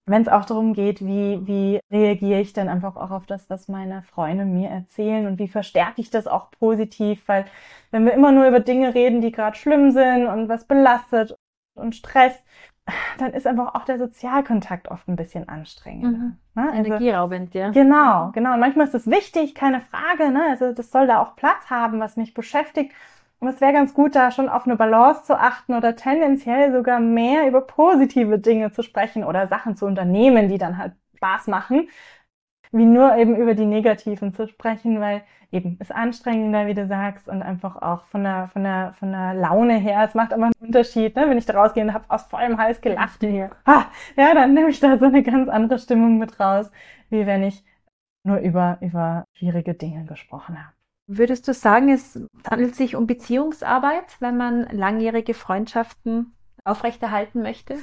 [0.09, 3.67] Wenn es auch darum geht, wie, wie reagiere ich dann einfach auch auf das, was
[3.67, 7.45] meine Freunde mir erzählen und wie verstärke ich das auch positiv, weil
[7.91, 11.37] wenn wir immer nur über Dinge reden, die gerade schlimm sind und was belastet
[11.75, 12.41] und stresst,
[13.19, 16.19] dann ist einfach auch der Sozialkontakt oft ein bisschen anstrengend.
[16.19, 16.37] Mhm.
[16.55, 16.71] Ne?
[16.71, 17.71] Also, Energieraubend, ja.
[17.71, 18.55] Genau, genau.
[18.55, 20.31] Und manchmal ist es wichtig, keine Frage.
[20.31, 20.45] Ne?
[20.51, 22.93] Also das soll da auch Platz haben, was mich beschäftigt.
[23.39, 27.01] Und es wäre ganz gut, da schon auf eine Balance zu achten oder tendenziell sogar
[27.01, 31.89] mehr über positive Dinge zu sprechen oder Sachen zu unternehmen, die dann halt Spaß machen,
[32.73, 35.23] wie nur eben über die negativen zu sprechen, weil
[35.53, 39.35] eben ist anstrengender, wie du sagst, und einfach auch von der, von der, von der
[39.35, 40.03] Laune her.
[40.05, 41.29] Es macht aber einen Unterschied, ne?
[41.29, 43.23] wenn ich da rausgehe und habe aus vollem Hals gelacht.
[43.23, 43.51] Ja.
[43.65, 46.71] Ah, ja, dann nehme ich da so eine ganz andere Stimmung mit raus,
[47.11, 47.65] wie wenn ich
[48.25, 50.76] nur über, über schwierige Dinge gesprochen habe.
[51.09, 52.19] Würdest du sagen, es
[52.51, 57.77] handelt sich um Beziehungsarbeit, wenn man langjährige Freundschaften aufrechterhalten möchte?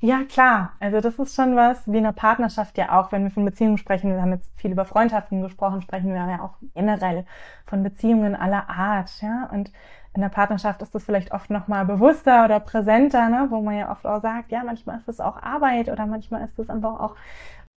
[0.00, 0.72] Ja, klar.
[0.78, 3.78] Also das ist schon was, wie in einer Partnerschaft ja auch, wenn wir von Beziehungen
[3.78, 7.24] sprechen, wir haben jetzt viel über Freundschaften gesprochen, sprechen wir ja auch generell
[7.66, 9.48] von Beziehungen aller Art, ja.
[9.52, 9.70] Und
[10.16, 13.46] in der Partnerschaft ist das vielleicht oft nochmal bewusster oder präsenter, ne?
[13.50, 16.58] wo man ja oft auch sagt, ja, manchmal ist das auch Arbeit oder manchmal ist
[16.58, 17.16] das einfach auch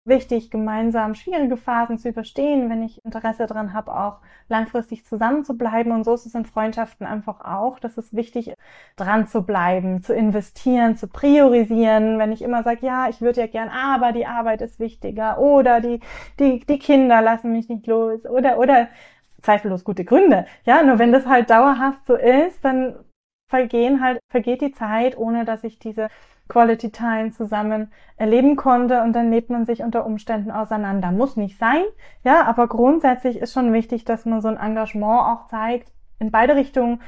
[0.10, 4.18] wichtig, gemeinsam schwierige Phasen zu überstehen, wenn ich Interesse daran habe, auch
[4.50, 5.92] langfristig zusammen zu bleiben.
[5.92, 8.58] Und so ist es in Freundschaften einfach auch, dass es wichtig ist,
[8.98, 12.20] dran zu bleiben, zu investieren, zu priorisieren.
[12.20, 15.80] Wenn ich immer sage, ja, ich würde ja gern, aber die Arbeit ist wichtiger oder
[15.82, 16.00] die,
[16.40, 18.88] die, die Kinder lassen mich nicht los oder, oder
[19.42, 20.46] zweifellos gute Gründe.
[20.66, 22.96] Ja, nur wenn das halt dauerhaft so ist, dann
[23.50, 26.10] vergehen halt, vergeht die Zeit, ohne dass ich diese
[26.50, 31.12] Quality Time zusammen erleben konnte und dann lebt man sich unter Umständen auseinander.
[31.12, 31.84] Muss nicht sein,
[32.24, 36.56] ja, aber grundsätzlich ist schon wichtig, dass man so ein Engagement auch zeigt in beide
[36.56, 37.02] Richtungen.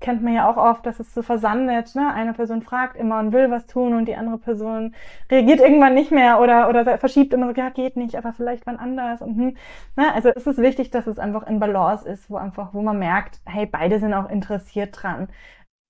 [0.00, 1.94] Kennt man ja auch oft, dass es so versandet.
[1.96, 2.12] Ne?
[2.14, 4.94] Eine Person fragt immer und will was tun und die andere Person
[5.30, 8.78] reagiert irgendwann nicht mehr oder, oder verschiebt immer so, ja, geht nicht, aber vielleicht wann
[8.78, 9.20] anders.
[9.22, 9.56] Und, hm.
[9.96, 10.14] ne?
[10.14, 13.40] Also es ist wichtig, dass es einfach in Balance ist, wo einfach, wo man merkt,
[13.44, 15.28] hey, beide sind auch interessiert dran,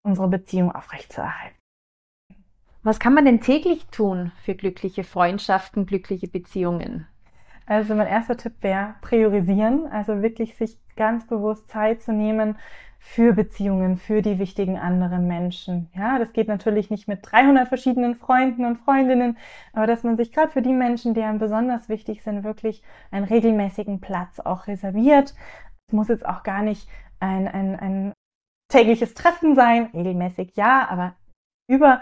[0.03, 1.58] unsere Beziehung aufrechtzuerhalten.
[2.89, 7.07] Was kann man denn täglich tun für glückliche Freundschaften, glückliche Beziehungen?
[7.67, 12.57] Also mein erster Tipp wäre priorisieren, also wirklich sich ganz bewusst Zeit zu nehmen
[12.99, 15.91] für Beziehungen, für die wichtigen anderen Menschen.
[15.95, 19.37] Ja, das geht natürlich nicht mit 300 verschiedenen Freunden und Freundinnen,
[19.75, 23.27] aber dass man sich gerade für die Menschen, die einem besonders wichtig sind, wirklich einen
[23.27, 25.35] regelmäßigen Platz auch reserviert.
[25.89, 26.89] Es muss jetzt auch gar nicht
[27.21, 28.13] ein, ein, ein
[28.73, 31.17] tägliches Treffen sein, regelmäßig ja, aber
[31.71, 32.01] über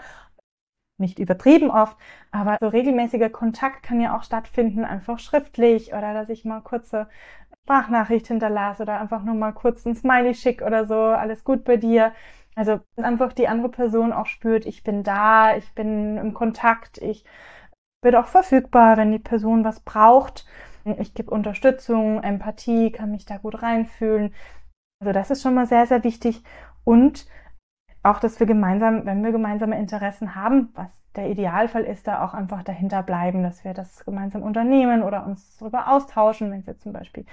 [0.97, 1.97] nicht übertrieben oft,
[2.31, 7.07] aber so regelmäßiger Kontakt kann ja auch stattfinden, einfach schriftlich oder dass ich mal kurze
[7.63, 11.77] Sprachnachricht hinterlasse oder einfach nur mal kurz ein Smiley schick oder so, alles gut bei
[11.77, 12.13] dir.
[12.55, 16.97] Also dass einfach die andere Person auch spürt, ich bin da, ich bin im Kontakt,
[16.97, 17.23] ich
[18.01, 20.45] bin auch verfügbar, wenn die Person was braucht.
[20.99, 24.33] Ich gebe Unterstützung, Empathie, kann mich da gut reinfühlen.
[25.01, 26.43] Also das ist schon mal sehr, sehr wichtig.
[26.83, 27.27] Und
[28.09, 32.33] auch, dass wir gemeinsam, wenn wir gemeinsame Interessen haben, was der Idealfall ist, da auch
[32.33, 36.83] einfach dahinter bleiben, dass wir das gemeinsam unternehmen oder uns darüber austauschen, wenn es jetzt
[36.83, 37.25] zum Beispiel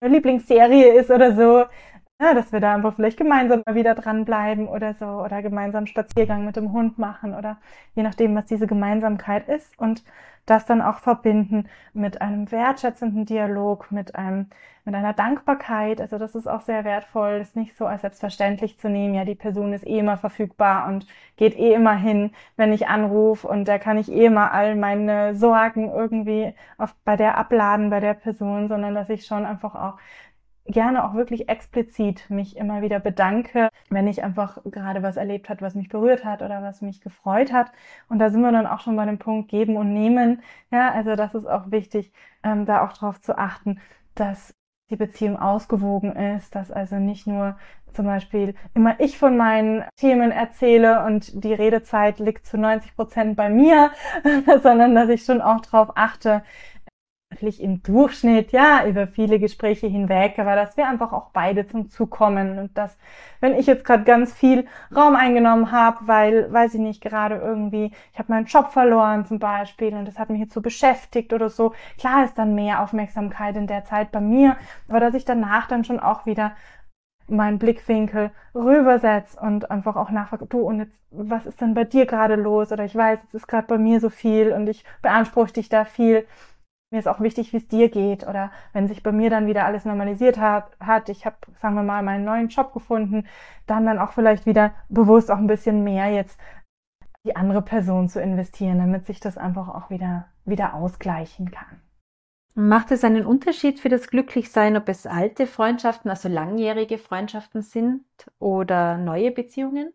[0.00, 1.64] eine Lieblingsserie ist oder so,
[2.20, 6.44] ja, dass wir da einfach vielleicht gemeinsam mal wieder dranbleiben oder so oder gemeinsam Spaziergang
[6.44, 7.58] mit dem Hund machen oder
[7.94, 10.02] je nachdem, was diese Gemeinsamkeit ist und
[10.46, 14.46] das dann auch verbinden mit einem wertschätzenden Dialog, mit einem,
[14.84, 16.00] mit einer Dankbarkeit.
[16.00, 19.14] Also das ist auch sehr wertvoll, das nicht so als selbstverständlich zu nehmen.
[19.14, 23.46] Ja, die Person ist eh immer verfügbar und geht eh immer hin, wenn ich anrufe
[23.46, 28.00] und da kann ich eh immer all meine Sorgen irgendwie auf, bei der abladen, bei
[28.00, 29.98] der Person, sondern dass ich schon einfach auch
[30.68, 35.62] gerne auch wirklich explizit mich immer wieder bedanke, wenn ich einfach gerade was erlebt hat,
[35.62, 37.72] was mich berührt hat oder was mich gefreut hat.
[38.08, 40.42] Und da sind wir dann auch schon bei dem Punkt geben und nehmen.
[40.70, 43.80] Ja, also das ist auch wichtig, ähm, da auch darauf zu achten,
[44.14, 44.54] dass
[44.90, 47.56] die Beziehung ausgewogen ist, dass also nicht nur
[47.92, 53.36] zum Beispiel immer ich von meinen Themen erzähle und die Redezeit liegt zu 90 Prozent
[53.36, 53.90] bei mir,
[54.62, 56.42] sondern dass ich schon auch darauf achte,
[57.30, 61.90] wirklich im Durchschnitt, ja, über viele Gespräche hinweg, aber dass wir einfach auch beide zum
[61.90, 62.96] Zug kommen und dass,
[63.40, 67.92] wenn ich jetzt gerade ganz viel Raum eingenommen habe, weil, weiß ich nicht, gerade irgendwie,
[68.12, 71.50] ich habe meinen Job verloren zum Beispiel und das hat mich jetzt so beschäftigt oder
[71.50, 74.56] so, klar ist dann mehr Aufmerksamkeit in der Zeit bei mir,
[74.88, 76.52] aber dass ich danach dann schon auch wieder
[77.28, 82.06] meinen Blickwinkel rübersetze und einfach auch nachfrage, du, und jetzt, was ist denn bei dir
[82.06, 82.72] gerade los?
[82.72, 85.84] Oder ich weiß, es ist gerade bei mir so viel und ich beanspruche dich da
[85.84, 86.26] viel
[86.90, 88.26] mir ist auch wichtig, wie es dir geht.
[88.26, 91.82] Oder wenn sich bei mir dann wieder alles normalisiert hat, hat ich habe, sagen wir
[91.82, 93.26] mal, meinen neuen Job gefunden,
[93.66, 96.40] dann dann auch vielleicht wieder bewusst auch ein bisschen mehr jetzt
[97.24, 101.82] die andere Person zu investieren, damit sich das einfach auch wieder, wieder ausgleichen kann.
[102.54, 108.04] Macht es einen Unterschied für das Glücklichsein, ob es alte Freundschaften, also langjährige Freundschaften sind
[108.38, 109.92] oder neue Beziehungen?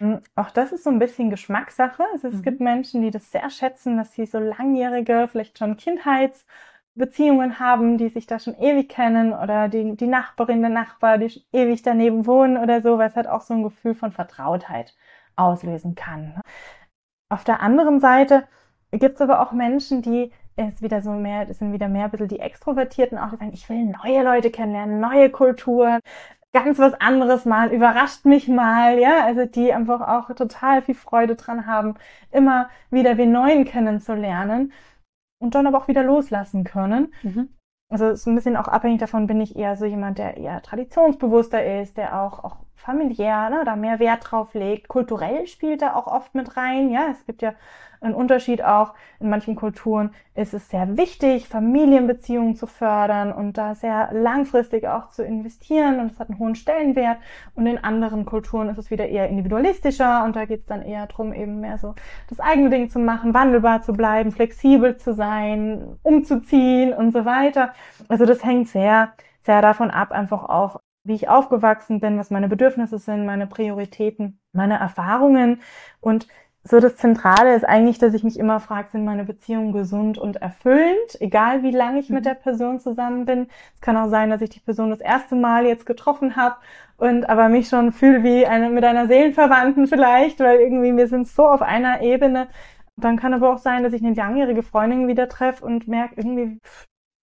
[0.00, 2.02] Hm, auch das ist so ein bisschen Geschmackssache.
[2.12, 2.42] Also es mhm.
[2.42, 8.08] gibt Menschen, die das sehr schätzen, dass sie so langjährige, vielleicht schon Kindheitsbeziehungen haben, die
[8.08, 12.56] sich da schon ewig kennen oder die, die Nachbarin, der Nachbar, die ewig daneben wohnen
[12.56, 14.94] oder so, weil es halt auch so ein Gefühl von Vertrautheit
[15.36, 16.34] auslösen kann.
[16.34, 16.40] Ne?
[17.28, 18.48] Auf der anderen Seite
[18.92, 22.10] gibt es aber auch Menschen, die ist wieder so mehr, das sind wieder mehr ein
[22.10, 26.00] bisschen die Extrovertierten auch, die sagen, ich will neue Leute kennenlernen, neue Kulturen,
[26.52, 31.36] ganz was anderes mal, überrascht mich mal, ja, also die einfach auch total viel Freude
[31.36, 31.94] dran haben,
[32.30, 34.72] immer wieder wie Neuen kennenzulernen
[35.40, 37.12] und dann aber auch wieder loslassen können.
[37.22, 37.48] Mhm.
[37.92, 41.80] Also so ein bisschen auch abhängig davon bin ich eher so jemand, der eher traditionsbewusster
[41.80, 44.88] ist, der auch, auch familiär, ne, da mehr Wert drauf legt.
[44.88, 46.90] Kulturell spielt er auch oft mit rein.
[46.90, 47.54] Ja, es gibt ja
[48.00, 48.94] einen Unterschied auch.
[49.18, 55.10] In manchen Kulturen ist es sehr wichtig, Familienbeziehungen zu fördern und da sehr langfristig auch
[55.10, 57.18] zu investieren und es hat einen hohen Stellenwert.
[57.54, 61.06] Und in anderen Kulturen ist es wieder eher individualistischer und da geht es dann eher
[61.06, 61.94] drum, eben mehr so
[62.28, 67.72] das eigene Ding zu machen, wandelbar zu bleiben, flexibel zu sein, umzuziehen und so weiter.
[68.08, 72.48] Also das hängt sehr, sehr davon ab, einfach auch, wie ich aufgewachsen bin, was meine
[72.48, 75.60] Bedürfnisse sind, meine Prioritäten, meine Erfahrungen.
[76.00, 76.28] Und
[76.62, 80.36] so das Zentrale ist eigentlich, dass ich mich immer frage, sind meine Beziehungen gesund und
[80.36, 82.28] erfüllend, egal wie lange ich mit mhm.
[82.28, 83.48] der Person zusammen bin.
[83.74, 86.56] Es kann auch sein, dass ich die Person das erste Mal jetzt getroffen habe
[86.98, 91.28] und aber mich schon fühle wie eine mit einer Seelenverwandten vielleicht, weil irgendwie wir sind
[91.28, 92.48] so auf einer Ebene.
[92.96, 96.58] Dann kann aber auch sein, dass ich eine langjährige Freundin wieder treffe und merke irgendwie,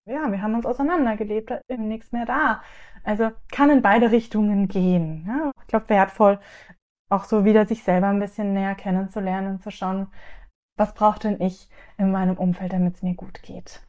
[0.07, 2.61] ja, wir haben uns auseinandergelebt, da ist nichts mehr da.
[3.03, 5.25] Also kann in beide Richtungen gehen.
[5.27, 5.51] Ja?
[5.61, 6.39] Ich glaube, wertvoll,
[7.09, 10.07] auch so wieder sich selber ein bisschen näher kennenzulernen und zu schauen,
[10.77, 13.81] was braucht denn ich in meinem Umfeld, damit es mir gut geht.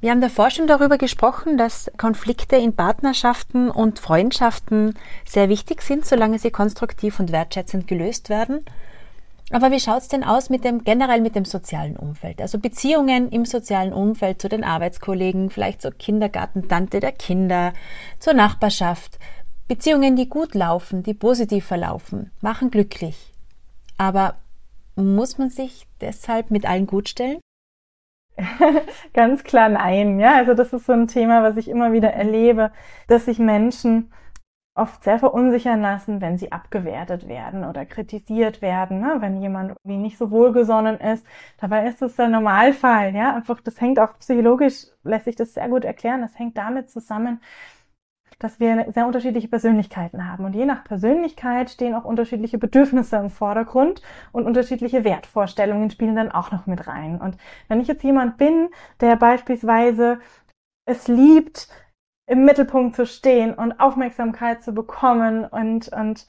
[0.00, 4.94] Wir haben davor schon darüber gesprochen, dass Konflikte in Partnerschaften und Freundschaften
[5.26, 8.64] sehr wichtig sind, solange sie konstruktiv und wertschätzend gelöst werden.
[9.50, 12.40] Aber wie schaut's denn aus mit dem generell mit dem sozialen Umfeld?
[12.42, 17.72] Also Beziehungen im sozialen Umfeld zu den Arbeitskollegen, vielleicht zur Kindergartentante der Kinder,
[18.18, 19.18] zur Nachbarschaft.
[19.68, 23.34] Beziehungen, die gut laufen, die positiv verlaufen, machen glücklich.
[23.98, 24.36] Aber
[24.96, 27.38] muss man sich deshalb mit allen gut stellen?
[29.12, 30.36] Ganz klar nein, ja.
[30.36, 32.70] Also das ist so ein Thema, was ich immer wieder erlebe,
[33.08, 34.10] dass sich Menschen
[34.74, 39.16] oft sehr verunsichern lassen, wenn sie abgewertet werden oder kritisiert werden, ne?
[39.18, 41.26] wenn jemand wie nicht so wohlgesonnen ist.
[41.60, 43.34] Dabei ist das der Normalfall, ja.
[43.34, 46.22] Einfach, das hängt auch psychologisch, lässt sich das sehr gut erklären.
[46.22, 47.40] Das hängt damit zusammen,
[48.38, 50.44] dass wir sehr unterschiedliche Persönlichkeiten haben.
[50.44, 56.30] Und je nach Persönlichkeit stehen auch unterschiedliche Bedürfnisse im Vordergrund und unterschiedliche Wertvorstellungen spielen dann
[56.30, 57.20] auch noch mit rein.
[57.20, 57.36] Und
[57.68, 58.68] wenn ich jetzt jemand bin,
[59.00, 60.20] der beispielsweise
[60.86, 61.68] es liebt,
[62.26, 66.26] im Mittelpunkt zu stehen und Aufmerksamkeit zu bekommen und, und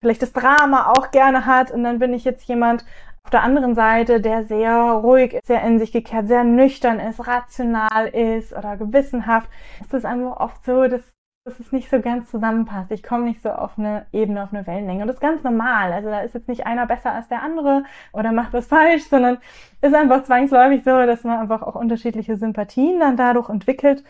[0.00, 1.70] vielleicht das Drama auch gerne hat.
[1.70, 2.84] Und dann bin ich jetzt jemand
[3.24, 7.26] auf der anderen Seite, der sehr ruhig ist, sehr in sich gekehrt, sehr nüchtern ist,
[7.26, 9.48] rational ist oder gewissenhaft.
[9.80, 11.00] Es ist einfach oft so, dass,
[11.44, 12.90] dass es nicht so ganz zusammenpasst.
[12.90, 15.02] Ich komme nicht so auf eine Ebene, auf eine Wellenlänge.
[15.02, 15.92] Und das ist ganz normal.
[15.92, 19.36] Also da ist jetzt nicht einer besser als der andere oder macht was falsch, sondern
[19.82, 24.04] ist einfach zwangsläufig so, dass man einfach auch unterschiedliche Sympathien dann dadurch entwickelt.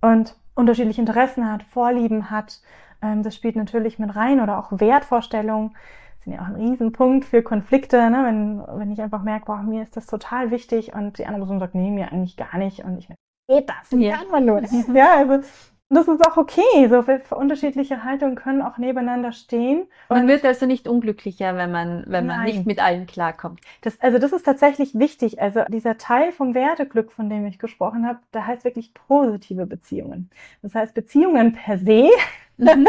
[0.00, 2.60] Und unterschiedliche Interessen hat, Vorlieben hat.
[3.00, 5.76] Ähm, das spielt natürlich mit rein oder auch Wertvorstellungen
[6.24, 8.22] sind ja auch ein Riesenpunkt für Konflikte, ne?
[8.24, 11.58] wenn, wenn ich einfach merke, boah, mir ist das total wichtig und die andere Person
[11.58, 13.08] sagt, nee, mir eigentlich gar nicht und ich
[13.48, 13.90] geht das?
[13.90, 14.18] Ja.
[14.18, 14.62] Kann man nur.
[14.94, 15.46] Ja, also
[15.94, 16.88] das ist auch okay.
[16.88, 17.04] So
[17.36, 19.86] unterschiedliche Haltungen können auch nebeneinander stehen.
[20.08, 23.60] Man wird also nicht unglücklicher, wenn man, wenn man nicht mit allen klarkommt.
[23.82, 25.40] Das, also das ist tatsächlich wichtig.
[25.40, 30.30] Also dieser Teil vom Werteglück, von dem ich gesprochen habe, da heißt wirklich positive Beziehungen.
[30.62, 32.08] Das heißt, Beziehungen per se
[32.56, 32.86] mhm.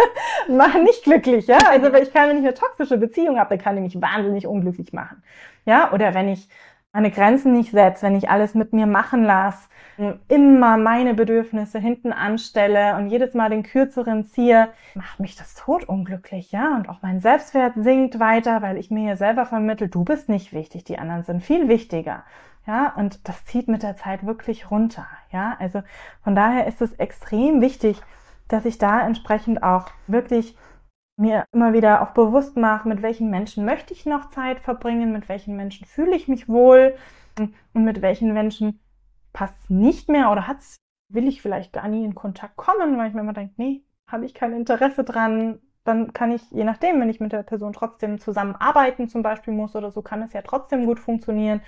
[0.55, 1.57] machen nicht glücklich, ja.
[1.69, 4.93] Also ich kann, wenn ich eine toxische Beziehung habe, dann kann die mich wahnsinnig unglücklich
[4.93, 5.23] machen.
[5.65, 6.49] Ja, oder wenn ich
[6.93, 9.67] meine Grenzen nicht setze, wenn ich alles mit mir machen lasse,
[10.27, 16.51] immer meine Bedürfnisse hinten anstelle und jedes Mal den kürzeren ziehe, macht mich das totunglücklich,
[16.51, 16.75] ja.
[16.75, 20.83] Und auch mein Selbstwert sinkt weiter, weil ich mir selber vermittle, du bist nicht wichtig,
[20.83, 22.23] die anderen sind viel wichtiger.
[22.67, 25.07] Ja, und das zieht mit der Zeit wirklich runter.
[25.31, 25.81] Ja, also
[26.23, 28.01] von daher ist es extrem wichtig,
[28.47, 30.55] dass ich da entsprechend auch wirklich
[31.15, 35.29] mir immer wieder auch bewusst mache, mit welchen Menschen möchte ich noch Zeit verbringen, mit
[35.29, 36.95] welchen Menschen fühle ich mich wohl
[37.37, 38.79] und mit welchen Menschen
[39.31, 40.77] passt nicht mehr oder hat's,
[41.09, 44.25] will ich vielleicht gar nie in Kontakt kommen, weil ich mir immer denke, nee, habe
[44.25, 48.19] ich kein Interesse dran, dann kann ich, je nachdem, wenn ich mit der Person trotzdem
[48.19, 51.61] zusammenarbeiten zum Beispiel muss oder so, kann es ja trotzdem gut funktionieren.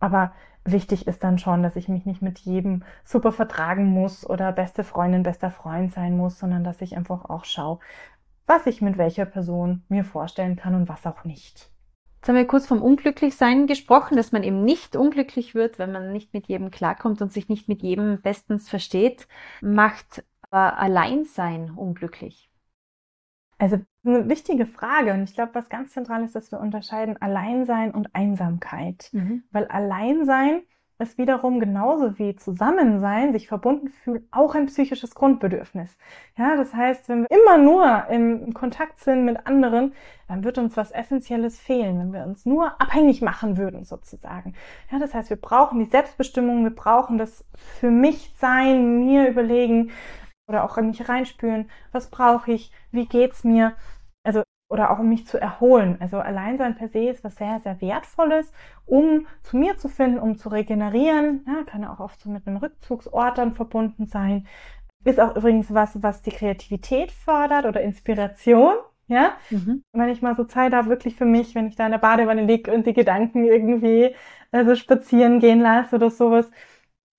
[0.00, 0.32] Aber
[0.64, 4.84] wichtig ist dann schon, dass ich mich nicht mit jedem super vertragen muss oder beste
[4.84, 7.78] Freundin, bester Freund sein muss, sondern dass ich einfach auch schaue,
[8.46, 11.70] was ich mit welcher Person mir vorstellen kann und was auch nicht.
[12.16, 16.10] Jetzt haben wir kurz vom Unglücklichsein gesprochen, dass man eben nicht unglücklich wird, wenn man
[16.12, 19.28] nicht mit jedem klarkommt und sich nicht mit jedem bestens versteht,
[19.60, 22.50] macht aber Alleinsein unglücklich.
[23.58, 27.92] Also eine wichtige Frage und ich glaube, was ganz zentral ist, dass wir unterscheiden Alleinsein
[27.92, 29.10] und Einsamkeit.
[29.12, 29.44] Mhm.
[29.50, 30.62] Weil Alleinsein
[30.98, 35.96] ist wiederum genauso wie Zusammensein, sich verbunden fühlen, auch ein psychisches Grundbedürfnis.
[36.38, 39.92] Ja, das heißt, wenn wir immer nur im Kontakt sind mit anderen,
[40.28, 44.54] dann wird uns was Essentielles fehlen, wenn wir uns nur abhängig machen würden, sozusagen.
[44.90, 49.90] Ja, das heißt, wir brauchen die Selbstbestimmung, wir brauchen das für mich sein, mir überlegen,
[50.46, 53.74] oder auch in mich reinspüren, was brauche ich, wie geht's mir,
[54.74, 55.96] oder auch um mich zu erholen.
[56.00, 58.52] Also Alleinsein per se ist was sehr, sehr Wertvolles,
[58.86, 61.44] um zu mir zu finden, um zu regenerieren.
[61.46, 64.48] Ja, kann auch oft so mit einem Rückzugsort dann verbunden sein.
[65.04, 68.74] Ist auch übrigens was, was die Kreativität fördert oder Inspiration.
[69.06, 69.84] Ja, mhm.
[69.92, 72.42] wenn ich mal so Zeit habe, wirklich für mich, wenn ich da in der Badewanne
[72.42, 74.12] liege und die Gedanken irgendwie
[74.50, 76.50] also spazieren gehen lasse oder sowas,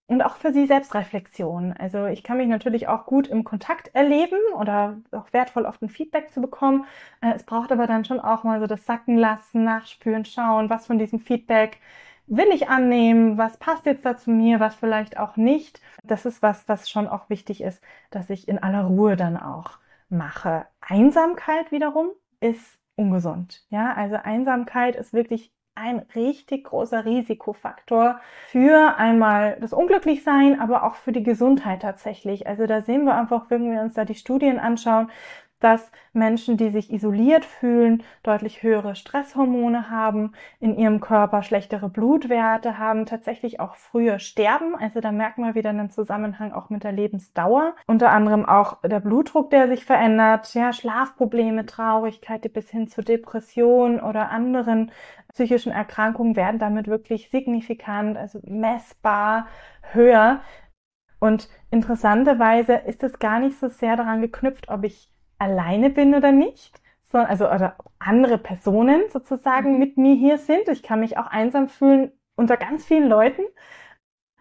[0.07, 1.73] und auch für sie Selbstreflexion.
[1.73, 5.89] Also ich kann mich natürlich auch gut im Kontakt erleben oder auch wertvoll oft ein
[5.89, 6.85] Feedback zu bekommen.
[7.21, 10.85] Äh, es braucht aber dann schon auch mal so das Sacken lassen, nachspüren, schauen, was
[10.87, 11.79] von diesem Feedback
[12.27, 15.81] will ich annehmen, was passt jetzt da zu mir, was vielleicht auch nicht.
[16.03, 19.77] Das ist was, was schon auch wichtig ist, dass ich in aller Ruhe dann auch
[20.09, 20.65] mache.
[20.81, 23.65] Einsamkeit wiederum ist ungesund.
[23.69, 30.95] Ja, also Einsamkeit ist wirklich ein richtig großer Risikofaktor für einmal das Unglücklichsein, aber auch
[30.95, 32.47] für die Gesundheit tatsächlich.
[32.47, 35.09] Also da sehen wir einfach, wenn wir uns da die Studien anschauen,
[35.59, 42.77] dass Menschen, die sich isoliert fühlen, deutlich höhere Stresshormone haben, in ihrem Körper schlechtere Blutwerte
[42.77, 44.75] haben, tatsächlich auch früher sterben.
[44.75, 47.75] Also da merken wir wieder einen Zusammenhang auch mit der Lebensdauer.
[47.87, 53.99] Unter anderem auch der Blutdruck, der sich verändert, ja, Schlafprobleme, Traurigkeit bis hin zu Depression
[53.99, 54.91] oder anderen
[55.33, 59.47] psychischen Erkrankungen werden damit wirklich signifikant, also messbar
[59.91, 60.41] höher.
[61.19, 66.31] Und interessanterweise ist es gar nicht so sehr daran geknüpft, ob ich alleine bin oder
[66.31, 69.79] nicht, sondern also oder andere Personen sozusagen mhm.
[69.79, 70.67] mit mir hier sind.
[70.69, 73.43] Ich kann mich auch einsam fühlen unter ganz vielen Leuten.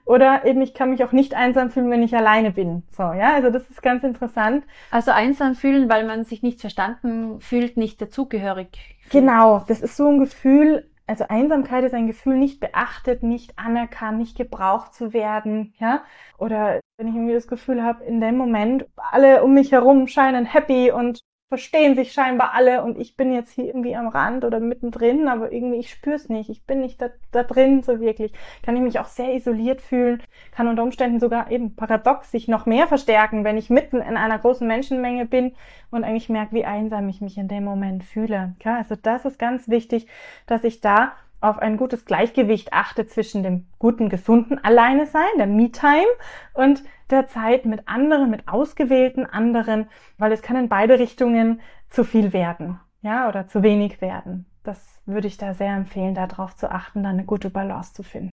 [0.06, 2.82] Oder eben, ich kann mich auch nicht einsam fühlen, wenn ich alleine bin.
[2.90, 4.64] So, ja, also das ist ganz interessant.
[4.90, 8.96] Also einsam fühlen, weil man sich nicht verstanden fühlt, nicht dazugehörig.
[9.10, 14.18] Genau, das ist so ein Gefühl, also Einsamkeit ist ein Gefühl, nicht beachtet, nicht anerkannt,
[14.18, 16.04] nicht gebraucht zu werden, ja.
[16.38, 20.46] Oder wenn ich irgendwie das Gefühl habe, in dem Moment, alle um mich herum scheinen
[20.46, 21.20] happy und
[21.54, 25.52] verstehen sich scheinbar alle und ich bin jetzt hier irgendwie am Rand oder mittendrin, aber
[25.52, 26.50] irgendwie ich spüre es nicht.
[26.50, 28.32] Ich bin nicht da, da drin so wirklich.
[28.64, 32.66] Kann ich mich auch sehr isoliert fühlen, kann unter Umständen sogar eben paradox sich noch
[32.66, 35.52] mehr verstärken, wenn ich mitten in einer großen Menschenmenge bin
[35.92, 38.56] und eigentlich merke, wie einsam ich mich in dem Moment fühle.
[38.64, 40.08] Ja, also das ist ganz wichtig,
[40.48, 41.12] dass ich da
[41.44, 46.06] auf ein gutes Gleichgewicht achte zwischen dem guten, gesunden Alleine sein, der Me-Time
[46.54, 52.04] und der Zeit mit anderen, mit ausgewählten anderen, weil es kann in beide Richtungen zu
[52.04, 54.46] viel werden, ja, oder zu wenig werden.
[54.62, 58.30] Das würde ich da sehr empfehlen, darauf zu achten, da eine gute Balance zu finden.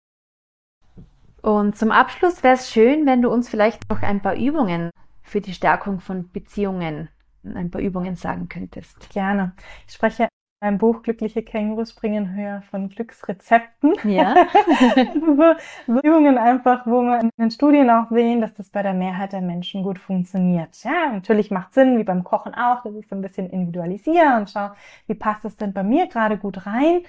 [1.41, 4.89] Und zum Abschluss wäre es schön, wenn du uns vielleicht noch ein paar Übungen
[5.21, 7.09] für die Stärkung von Beziehungen
[7.43, 9.09] ein paar Übungen sagen könntest.
[9.11, 9.53] Gerne.
[9.87, 10.27] Ich spreche
[10.59, 13.93] mein Buch Glückliche Kängurus springen höher von Glücksrezepten.
[14.03, 14.33] Ja.
[15.85, 19.33] so, Übungen einfach, wo wir in den Studien auch sehen, dass das bei der Mehrheit
[19.33, 20.83] der Menschen gut funktioniert.
[20.83, 24.49] Ja, natürlich macht Sinn, wie beim Kochen auch, dass ich so ein bisschen individualisiere und
[24.49, 24.73] schaue,
[25.05, 27.01] wie passt es denn bei mir gerade gut rein.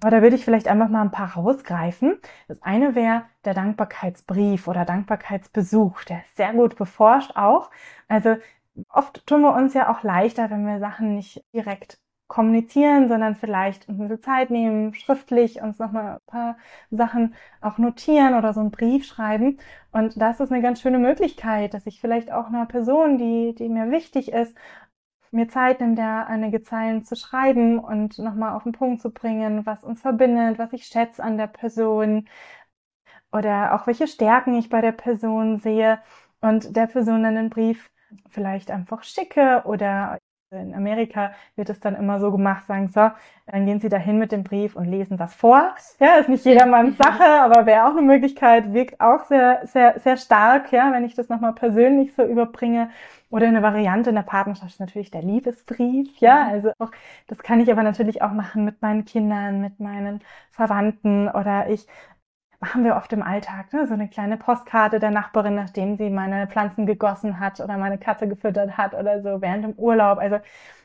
[0.00, 2.18] Aber da würde ich vielleicht einfach mal ein paar rausgreifen.
[2.48, 6.02] Das eine wäre der Dankbarkeitsbrief oder Dankbarkeitsbesuch.
[6.04, 7.70] Der ist sehr gut beforscht auch.
[8.08, 8.36] Also
[8.88, 13.88] oft tun wir uns ja auch leichter, wenn wir Sachen nicht direkt kommunizieren, sondern vielleicht
[13.88, 16.56] ein bisschen Zeit nehmen, schriftlich uns nochmal ein paar
[16.90, 19.58] Sachen auch notieren oder so einen Brief schreiben.
[19.92, 23.68] Und das ist eine ganz schöne Möglichkeit, dass ich vielleicht auch einer Person, die, die
[23.68, 24.56] mir wichtig ist,
[25.32, 29.66] mir Zeit nimmt, da einige Zeilen zu schreiben und nochmal auf den Punkt zu bringen,
[29.66, 32.28] was uns verbindet, was ich schätze an der Person
[33.32, 36.00] oder auch welche Stärken ich bei der Person sehe
[36.40, 37.90] und der Person dann den Brief
[38.30, 40.18] vielleicht einfach schicke oder
[40.56, 43.10] In Amerika wird es dann immer so gemacht, sagen so,
[43.46, 45.74] dann gehen Sie dahin mit dem Brief und lesen das vor.
[46.00, 50.16] Ja, ist nicht jedermanns Sache, aber wäre auch eine Möglichkeit, wirkt auch sehr, sehr, sehr
[50.16, 52.90] stark, ja, wenn ich das nochmal persönlich so überbringe.
[53.30, 56.50] Oder eine Variante in der Partnerschaft ist natürlich der Liebesbrief, ja, mhm.
[56.52, 56.90] also auch,
[57.26, 60.20] das kann ich aber natürlich auch machen mit meinen Kindern, mit meinen
[60.52, 61.86] Verwandten oder ich
[62.64, 63.86] machen wir oft im Alltag, ne?
[63.86, 68.26] so eine kleine Postkarte der Nachbarin, nachdem sie meine Pflanzen gegossen hat oder meine Katze
[68.26, 70.16] gefüttert hat oder so während dem Urlaub.
[70.16, 70.38] Also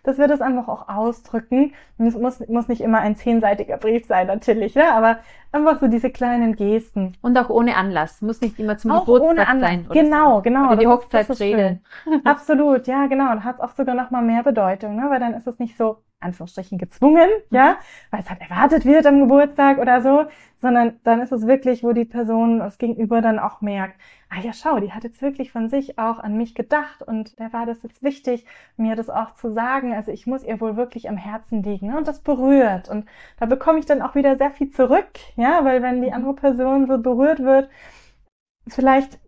[0.03, 1.73] dass wir das einfach auch ausdrücken.
[1.97, 4.91] Und es muss, muss nicht immer ein zehnseitiger Brief sein, natürlich, ne?
[4.91, 5.19] aber
[5.53, 7.13] einfach so diese kleinen Gesten.
[7.21, 8.21] Und auch ohne Anlass.
[8.21, 9.69] Muss nicht immer zum auch Geburtstag ohne Anlass.
[9.69, 9.85] sein.
[9.89, 10.41] Oder genau, so.
[10.41, 10.67] genau.
[10.67, 11.79] Oder die Hochzeitsrede.
[12.25, 13.31] Absolut, ja, genau.
[13.31, 15.09] Und hat auch sogar noch mal mehr Bedeutung, ne?
[15.09, 17.77] weil dann ist es nicht so, Anführungsstrichen gezwungen, ja,
[18.11, 20.25] weil es halt erwartet wird am Geburtstag oder so,
[20.61, 23.99] sondern dann ist es wirklich, wo die Person das Gegenüber dann auch merkt,
[24.29, 27.53] ah ja, schau, die hat jetzt wirklich von sich auch an mich gedacht und der
[27.53, 28.45] war das jetzt wichtig,
[28.77, 29.93] mir das auch zu sagen.
[29.93, 31.97] Also ich muss ihr wohl wirklich am Herzen liegen ne?
[31.97, 33.07] und das berührt und
[33.39, 36.87] da bekomme ich dann auch wieder sehr viel zurück, ja, weil wenn die andere Person
[36.87, 37.69] so berührt wird,
[38.67, 39.19] vielleicht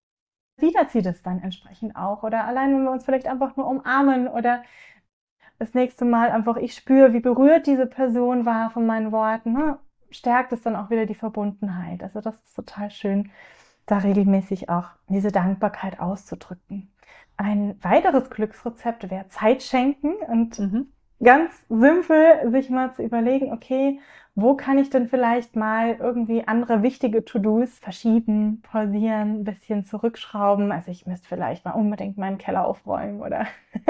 [0.57, 4.27] widert sie das dann entsprechend auch oder allein wenn wir uns vielleicht einfach nur umarmen
[4.27, 4.63] oder
[5.59, 9.79] das nächste Mal einfach ich spüre, wie berührt diese Person war von meinen Worten, ne?
[10.12, 12.03] Stärkt es dann auch wieder die Verbundenheit.
[12.03, 13.32] Also das ist total schön,
[13.86, 16.91] da regelmäßig auch diese Dankbarkeit auszudrücken.
[17.38, 20.91] Ein weiteres Glücksrezept wäre Zeit schenken und mhm
[21.24, 23.99] ganz simpel sich mal zu überlegen, okay,
[24.34, 30.72] wo kann ich denn vielleicht mal irgendwie andere wichtige To-Dos verschieben, pausieren, bisschen zurückschrauben.
[30.72, 33.45] Also ich müsste vielleicht mal unbedingt meinen Keller aufräumen oder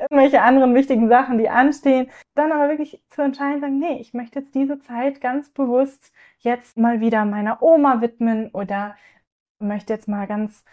[0.00, 2.10] irgendwelche anderen wichtigen Sachen, die anstehen.
[2.34, 6.78] Dann aber wirklich zu entscheiden, sagen, nee, ich möchte jetzt diese Zeit ganz bewusst jetzt
[6.78, 8.96] mal wieder meiner Oma widmen oder
[9.58, 10.64] möchte jetzt mal ganz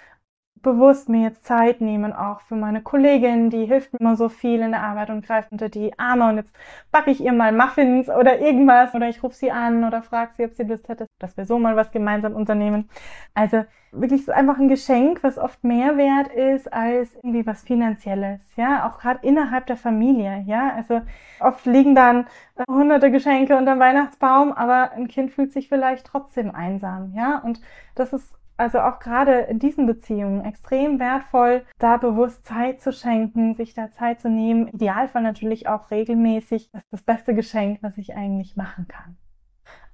[0.62, 4.60] bewusst mir jetzt Zeit nehmen, auch für meine Kollegin, die hilft mir immer so viel
[4.62, 6.54] in der Arbeit und greift unter die Arme und jetzt
[6.92, 10.46] backe ich ihr mal Muffins oder irgendwas oder ich rufe sie an oder frage sie,
[10.46, 12.90] ob sie Lust hätte, dass wir so mal was gemeinsam unternehmen.
[13.34, 18.40] Also wirklich so einfach ein Geschenk, was oft mehr wert ist als irgendwie was Finanzielles,
[18.56, 21.02] ja, auch gerade innerhalb der Familie, ja, also
[21.40, 22.28] oft liegen dann
[22.70, 27.62] hunderte Geschenke unter Weihnachtsbaum, aber ein Kind fühlt sich vielleicht trotzdem einsam, ja, und
[27.96, 33.56] das ist also auch gerade in diesen Beziehungen extrem wertvoll, da bewusst Zeit zu schenken,
[33.56, 34.68] sich da Zeit zu nehmen.
[34.68, 36.70] Idealfall natürlich auch regelmäßig.
[36.72, 39.18] Das ist das beste Geschenk, was ich eigentlich machen kann.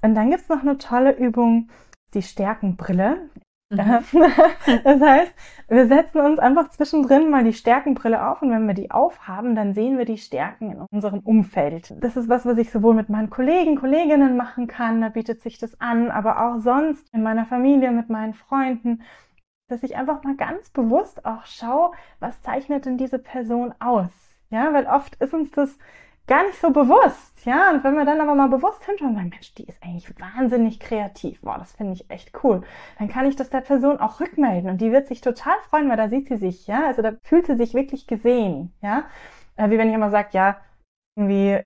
[0.02, 1.70] Und dann gibt's noch eine tolle Übung,
[2.16, 3.30] die Stärkenbrille.
[3.70, 3.78] Mhm.
[4.84, 5.34] das heißt,
[5.70, 9.74] wir setzen uns einfach zwischendrin mal die Stärkenbrille auf und wenn wir die aufhaben, dann
[9.74, 11.96] sehen wir die Stärken in unserem Umfeld.
[12.04, 15.58] Das ist was, was ich sowohl mit meinen Kollegen, Kolleginnen machen kann, da bietet sich
[15.58, 19.02] das an, aber auch sonst in meiner Familie, mit meinen Freunden,
[19.68, 24.12] dass ich einfach mal ganz bewusst auch schaue, was zeichnet denn diese Person aus?
[24.52, 25.78] Ja, weil oft ist uns das
[26.28, 27.72] gar nicht so bewusst, ja.
[27.72, 31.42] Und wenn wir dann aber mal bewusst hinschauen sagen, Mensch, die ist eigentlich wahnsinnig kreativ,
[31.42, 32.64] boah, das finde ich echt cool,
[33.00, 35.98] dann kann ich das der Person auch rückmelden und die wird sich total freuen, weil
[35.98, 36.86] da sieht sie sich, ja.
[36.88, 39.06] Also da fühlt sie sich wirklich gesehen, ja.
[39.58, 40.58] Äh, wie wenn ich immer sage, ja,
[41.16, 41.62] irgendwie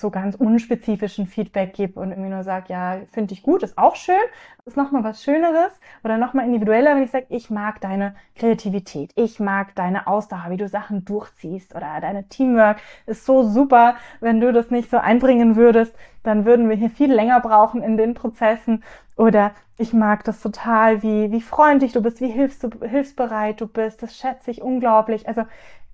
[0.00, 3.96] so ganz unspezifischen Feedback gebe und irgendwie nur sage, ja, finde ich gut, ist auch
[3.96, 4.14] schön,
[4.64, 5.72] ist nochmal was Schöneres
[6.04, 10.56] oder nochmal individueller, wenn ich sage, ich mag deine Kreativität, ich mag deine Ausdauer, wie
[10.56, 15.56] du Sachen durchziehst oder deine Teamwork ist so super, wenn du das nicht so einbringen
[15.56, 18.82] würdest, dann würden wir hier viel länger brauchen in den Prozessen
[19.16, 23.66] oder ich mag das total, wie, wie freundlich du bist, wie hilfst du, hilfsbereit du
[23.66, 25.26] bist, das schätze ich unglaublich.
[25.26, 25.44] Also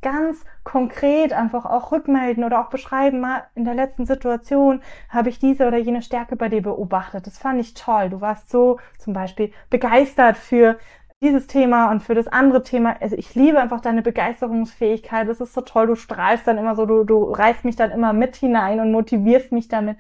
[0.02, 5.38] ganz konkret einfach auch rückmelden oder auch beschreiben, mal in der letzten Situation habe ich
[5.38, 7.26] diese oder jene Stärke bei dir beobachtet.
[7.26, 8.10] Das fand ich toll.
[8.10, 10.78] Du warst so zum Beispiel begeistert für
[11.22, 12.96] dieses Thema und für das andere Thema.
[13.00, 15.28] Also ich liebe einfach deine Begeisterungsfähigkeit.
[15.28, 15.86] Das ist so toll.
[15.86, 19.52] Du strahlst dann immer so, du, du reißt mich dann immer mit hinein und motivierst
[19.52, 19.96] mich damit.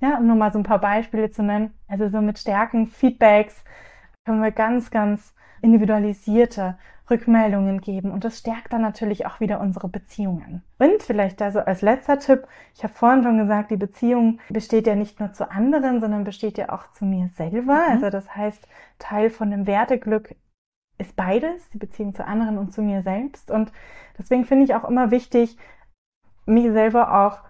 [0.00, 1.74] Ja, um nur mal so ein paar Beispiele zu nennen.
[1.88, 3.64] Also so mit Stärken, Feedbacks
[4.24, 6.78] können wir ganz, ganz individualisierte
[7.10, 10.62] Rückmeldungen geben und das stärkt dann natürlich auch wieder unsere Beziehungen.
[10.78, 14.94] Und vielleicht also als letzter Tipp, ich habe vorhin schon gesagt, die Beziehung besteht ja
[14.94, 17.74] nicht nur zu anderen, sondern besteht ja auch zu mir selber.
[17.74, 17.92] Mhm.
[17.92, 18.66] Also das heißt,
[18.98, 20.34] Teil von dem Werteglück
[20.98, 23.50] ist beides, die Beziehung zu anderen und zu mir selbst.
[23.50, 23.72] Und
[24.18, 25.56] deswegen finde ich auch immer wichtig,
[26.46, 27.49] mich selber auch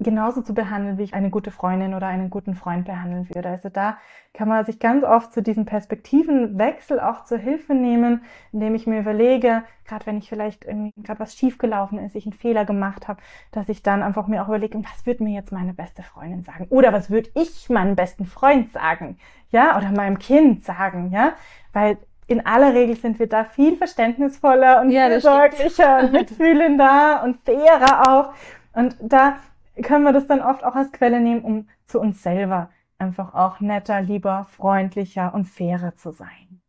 [0.00, 3.48] genauso zu behandeln, wie ich eine gute Freundin oder einen guten Freund behandeln würde.
[3.48, 3.98] Also da
[4.32, 8.22] kann man sich ganz oft zu diesem Perspektivenwechsel auch zur Hilfe nehmen,
[8.52, 12.32] indem ich mir überlege, gerade wenn ich vielleicht irgendwie gerade was schiefgelaufen ist, ich einen
[12.32, 13.20] Fehler gemacht habe,
[13.50, 16.66] dass ich dann einfach mir auch überlege, was wird mir jetzt meine beste Freundin sagen?
[16.70, 19.18] Oder was würde ich meinem besten Freund sagen?
[19.50, 21.32] Ja, oder meinem Kind sagen, ja?
[21.72, 27.38] Weil in aller Regel sind wir da viel verständnisvoller und ja, sorglicher und mitfühlender und
[27.44, 28.34] fairer auch
[28.74, 29.38] Und da
[29.82, 33.60] können wir das dann oft auch als Quelle nehmen, um zu uns selber einfach auch
[33.60, 36.60] netter, lieber, freundlicher und fairer zu sein.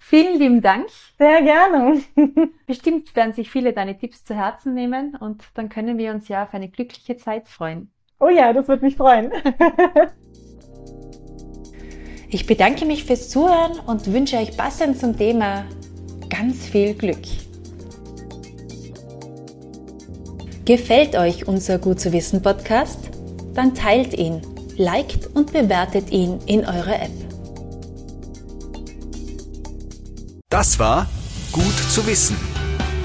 [0.00, 0.88] Vielen lieben Dank.
[1.18, 2.00] Sehr gerne.
[2.66, 6.44] Bestimmt werden sich viele deine Tipps zu Herzen nehmen und dann können wir uns ja
[6.44, 7.90] auf eine glückliche Zeit freuen.
[8.20, 9.32] Oh ja, das würde mich freuen.
[12.30, 15.64] ich bedanke mich fürs Zuhören und wünsche euch passend zum Thema
[16.30, 17.47] ganz viel Glück.
[20.68, 22.98] Gefällt euch unser Gut zu wissen Podcast?
[23.54, 24.42] Dann teilt ihn,
[24.76, 27.10] liked und bewertet ihn in eurer App.
[30.50, 31.08] Das war
[31.52, 32.36] Gut zu wissen,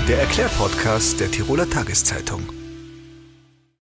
[0.09, 2.41] der Erklärpodcast der Tiroler Tageszeitung.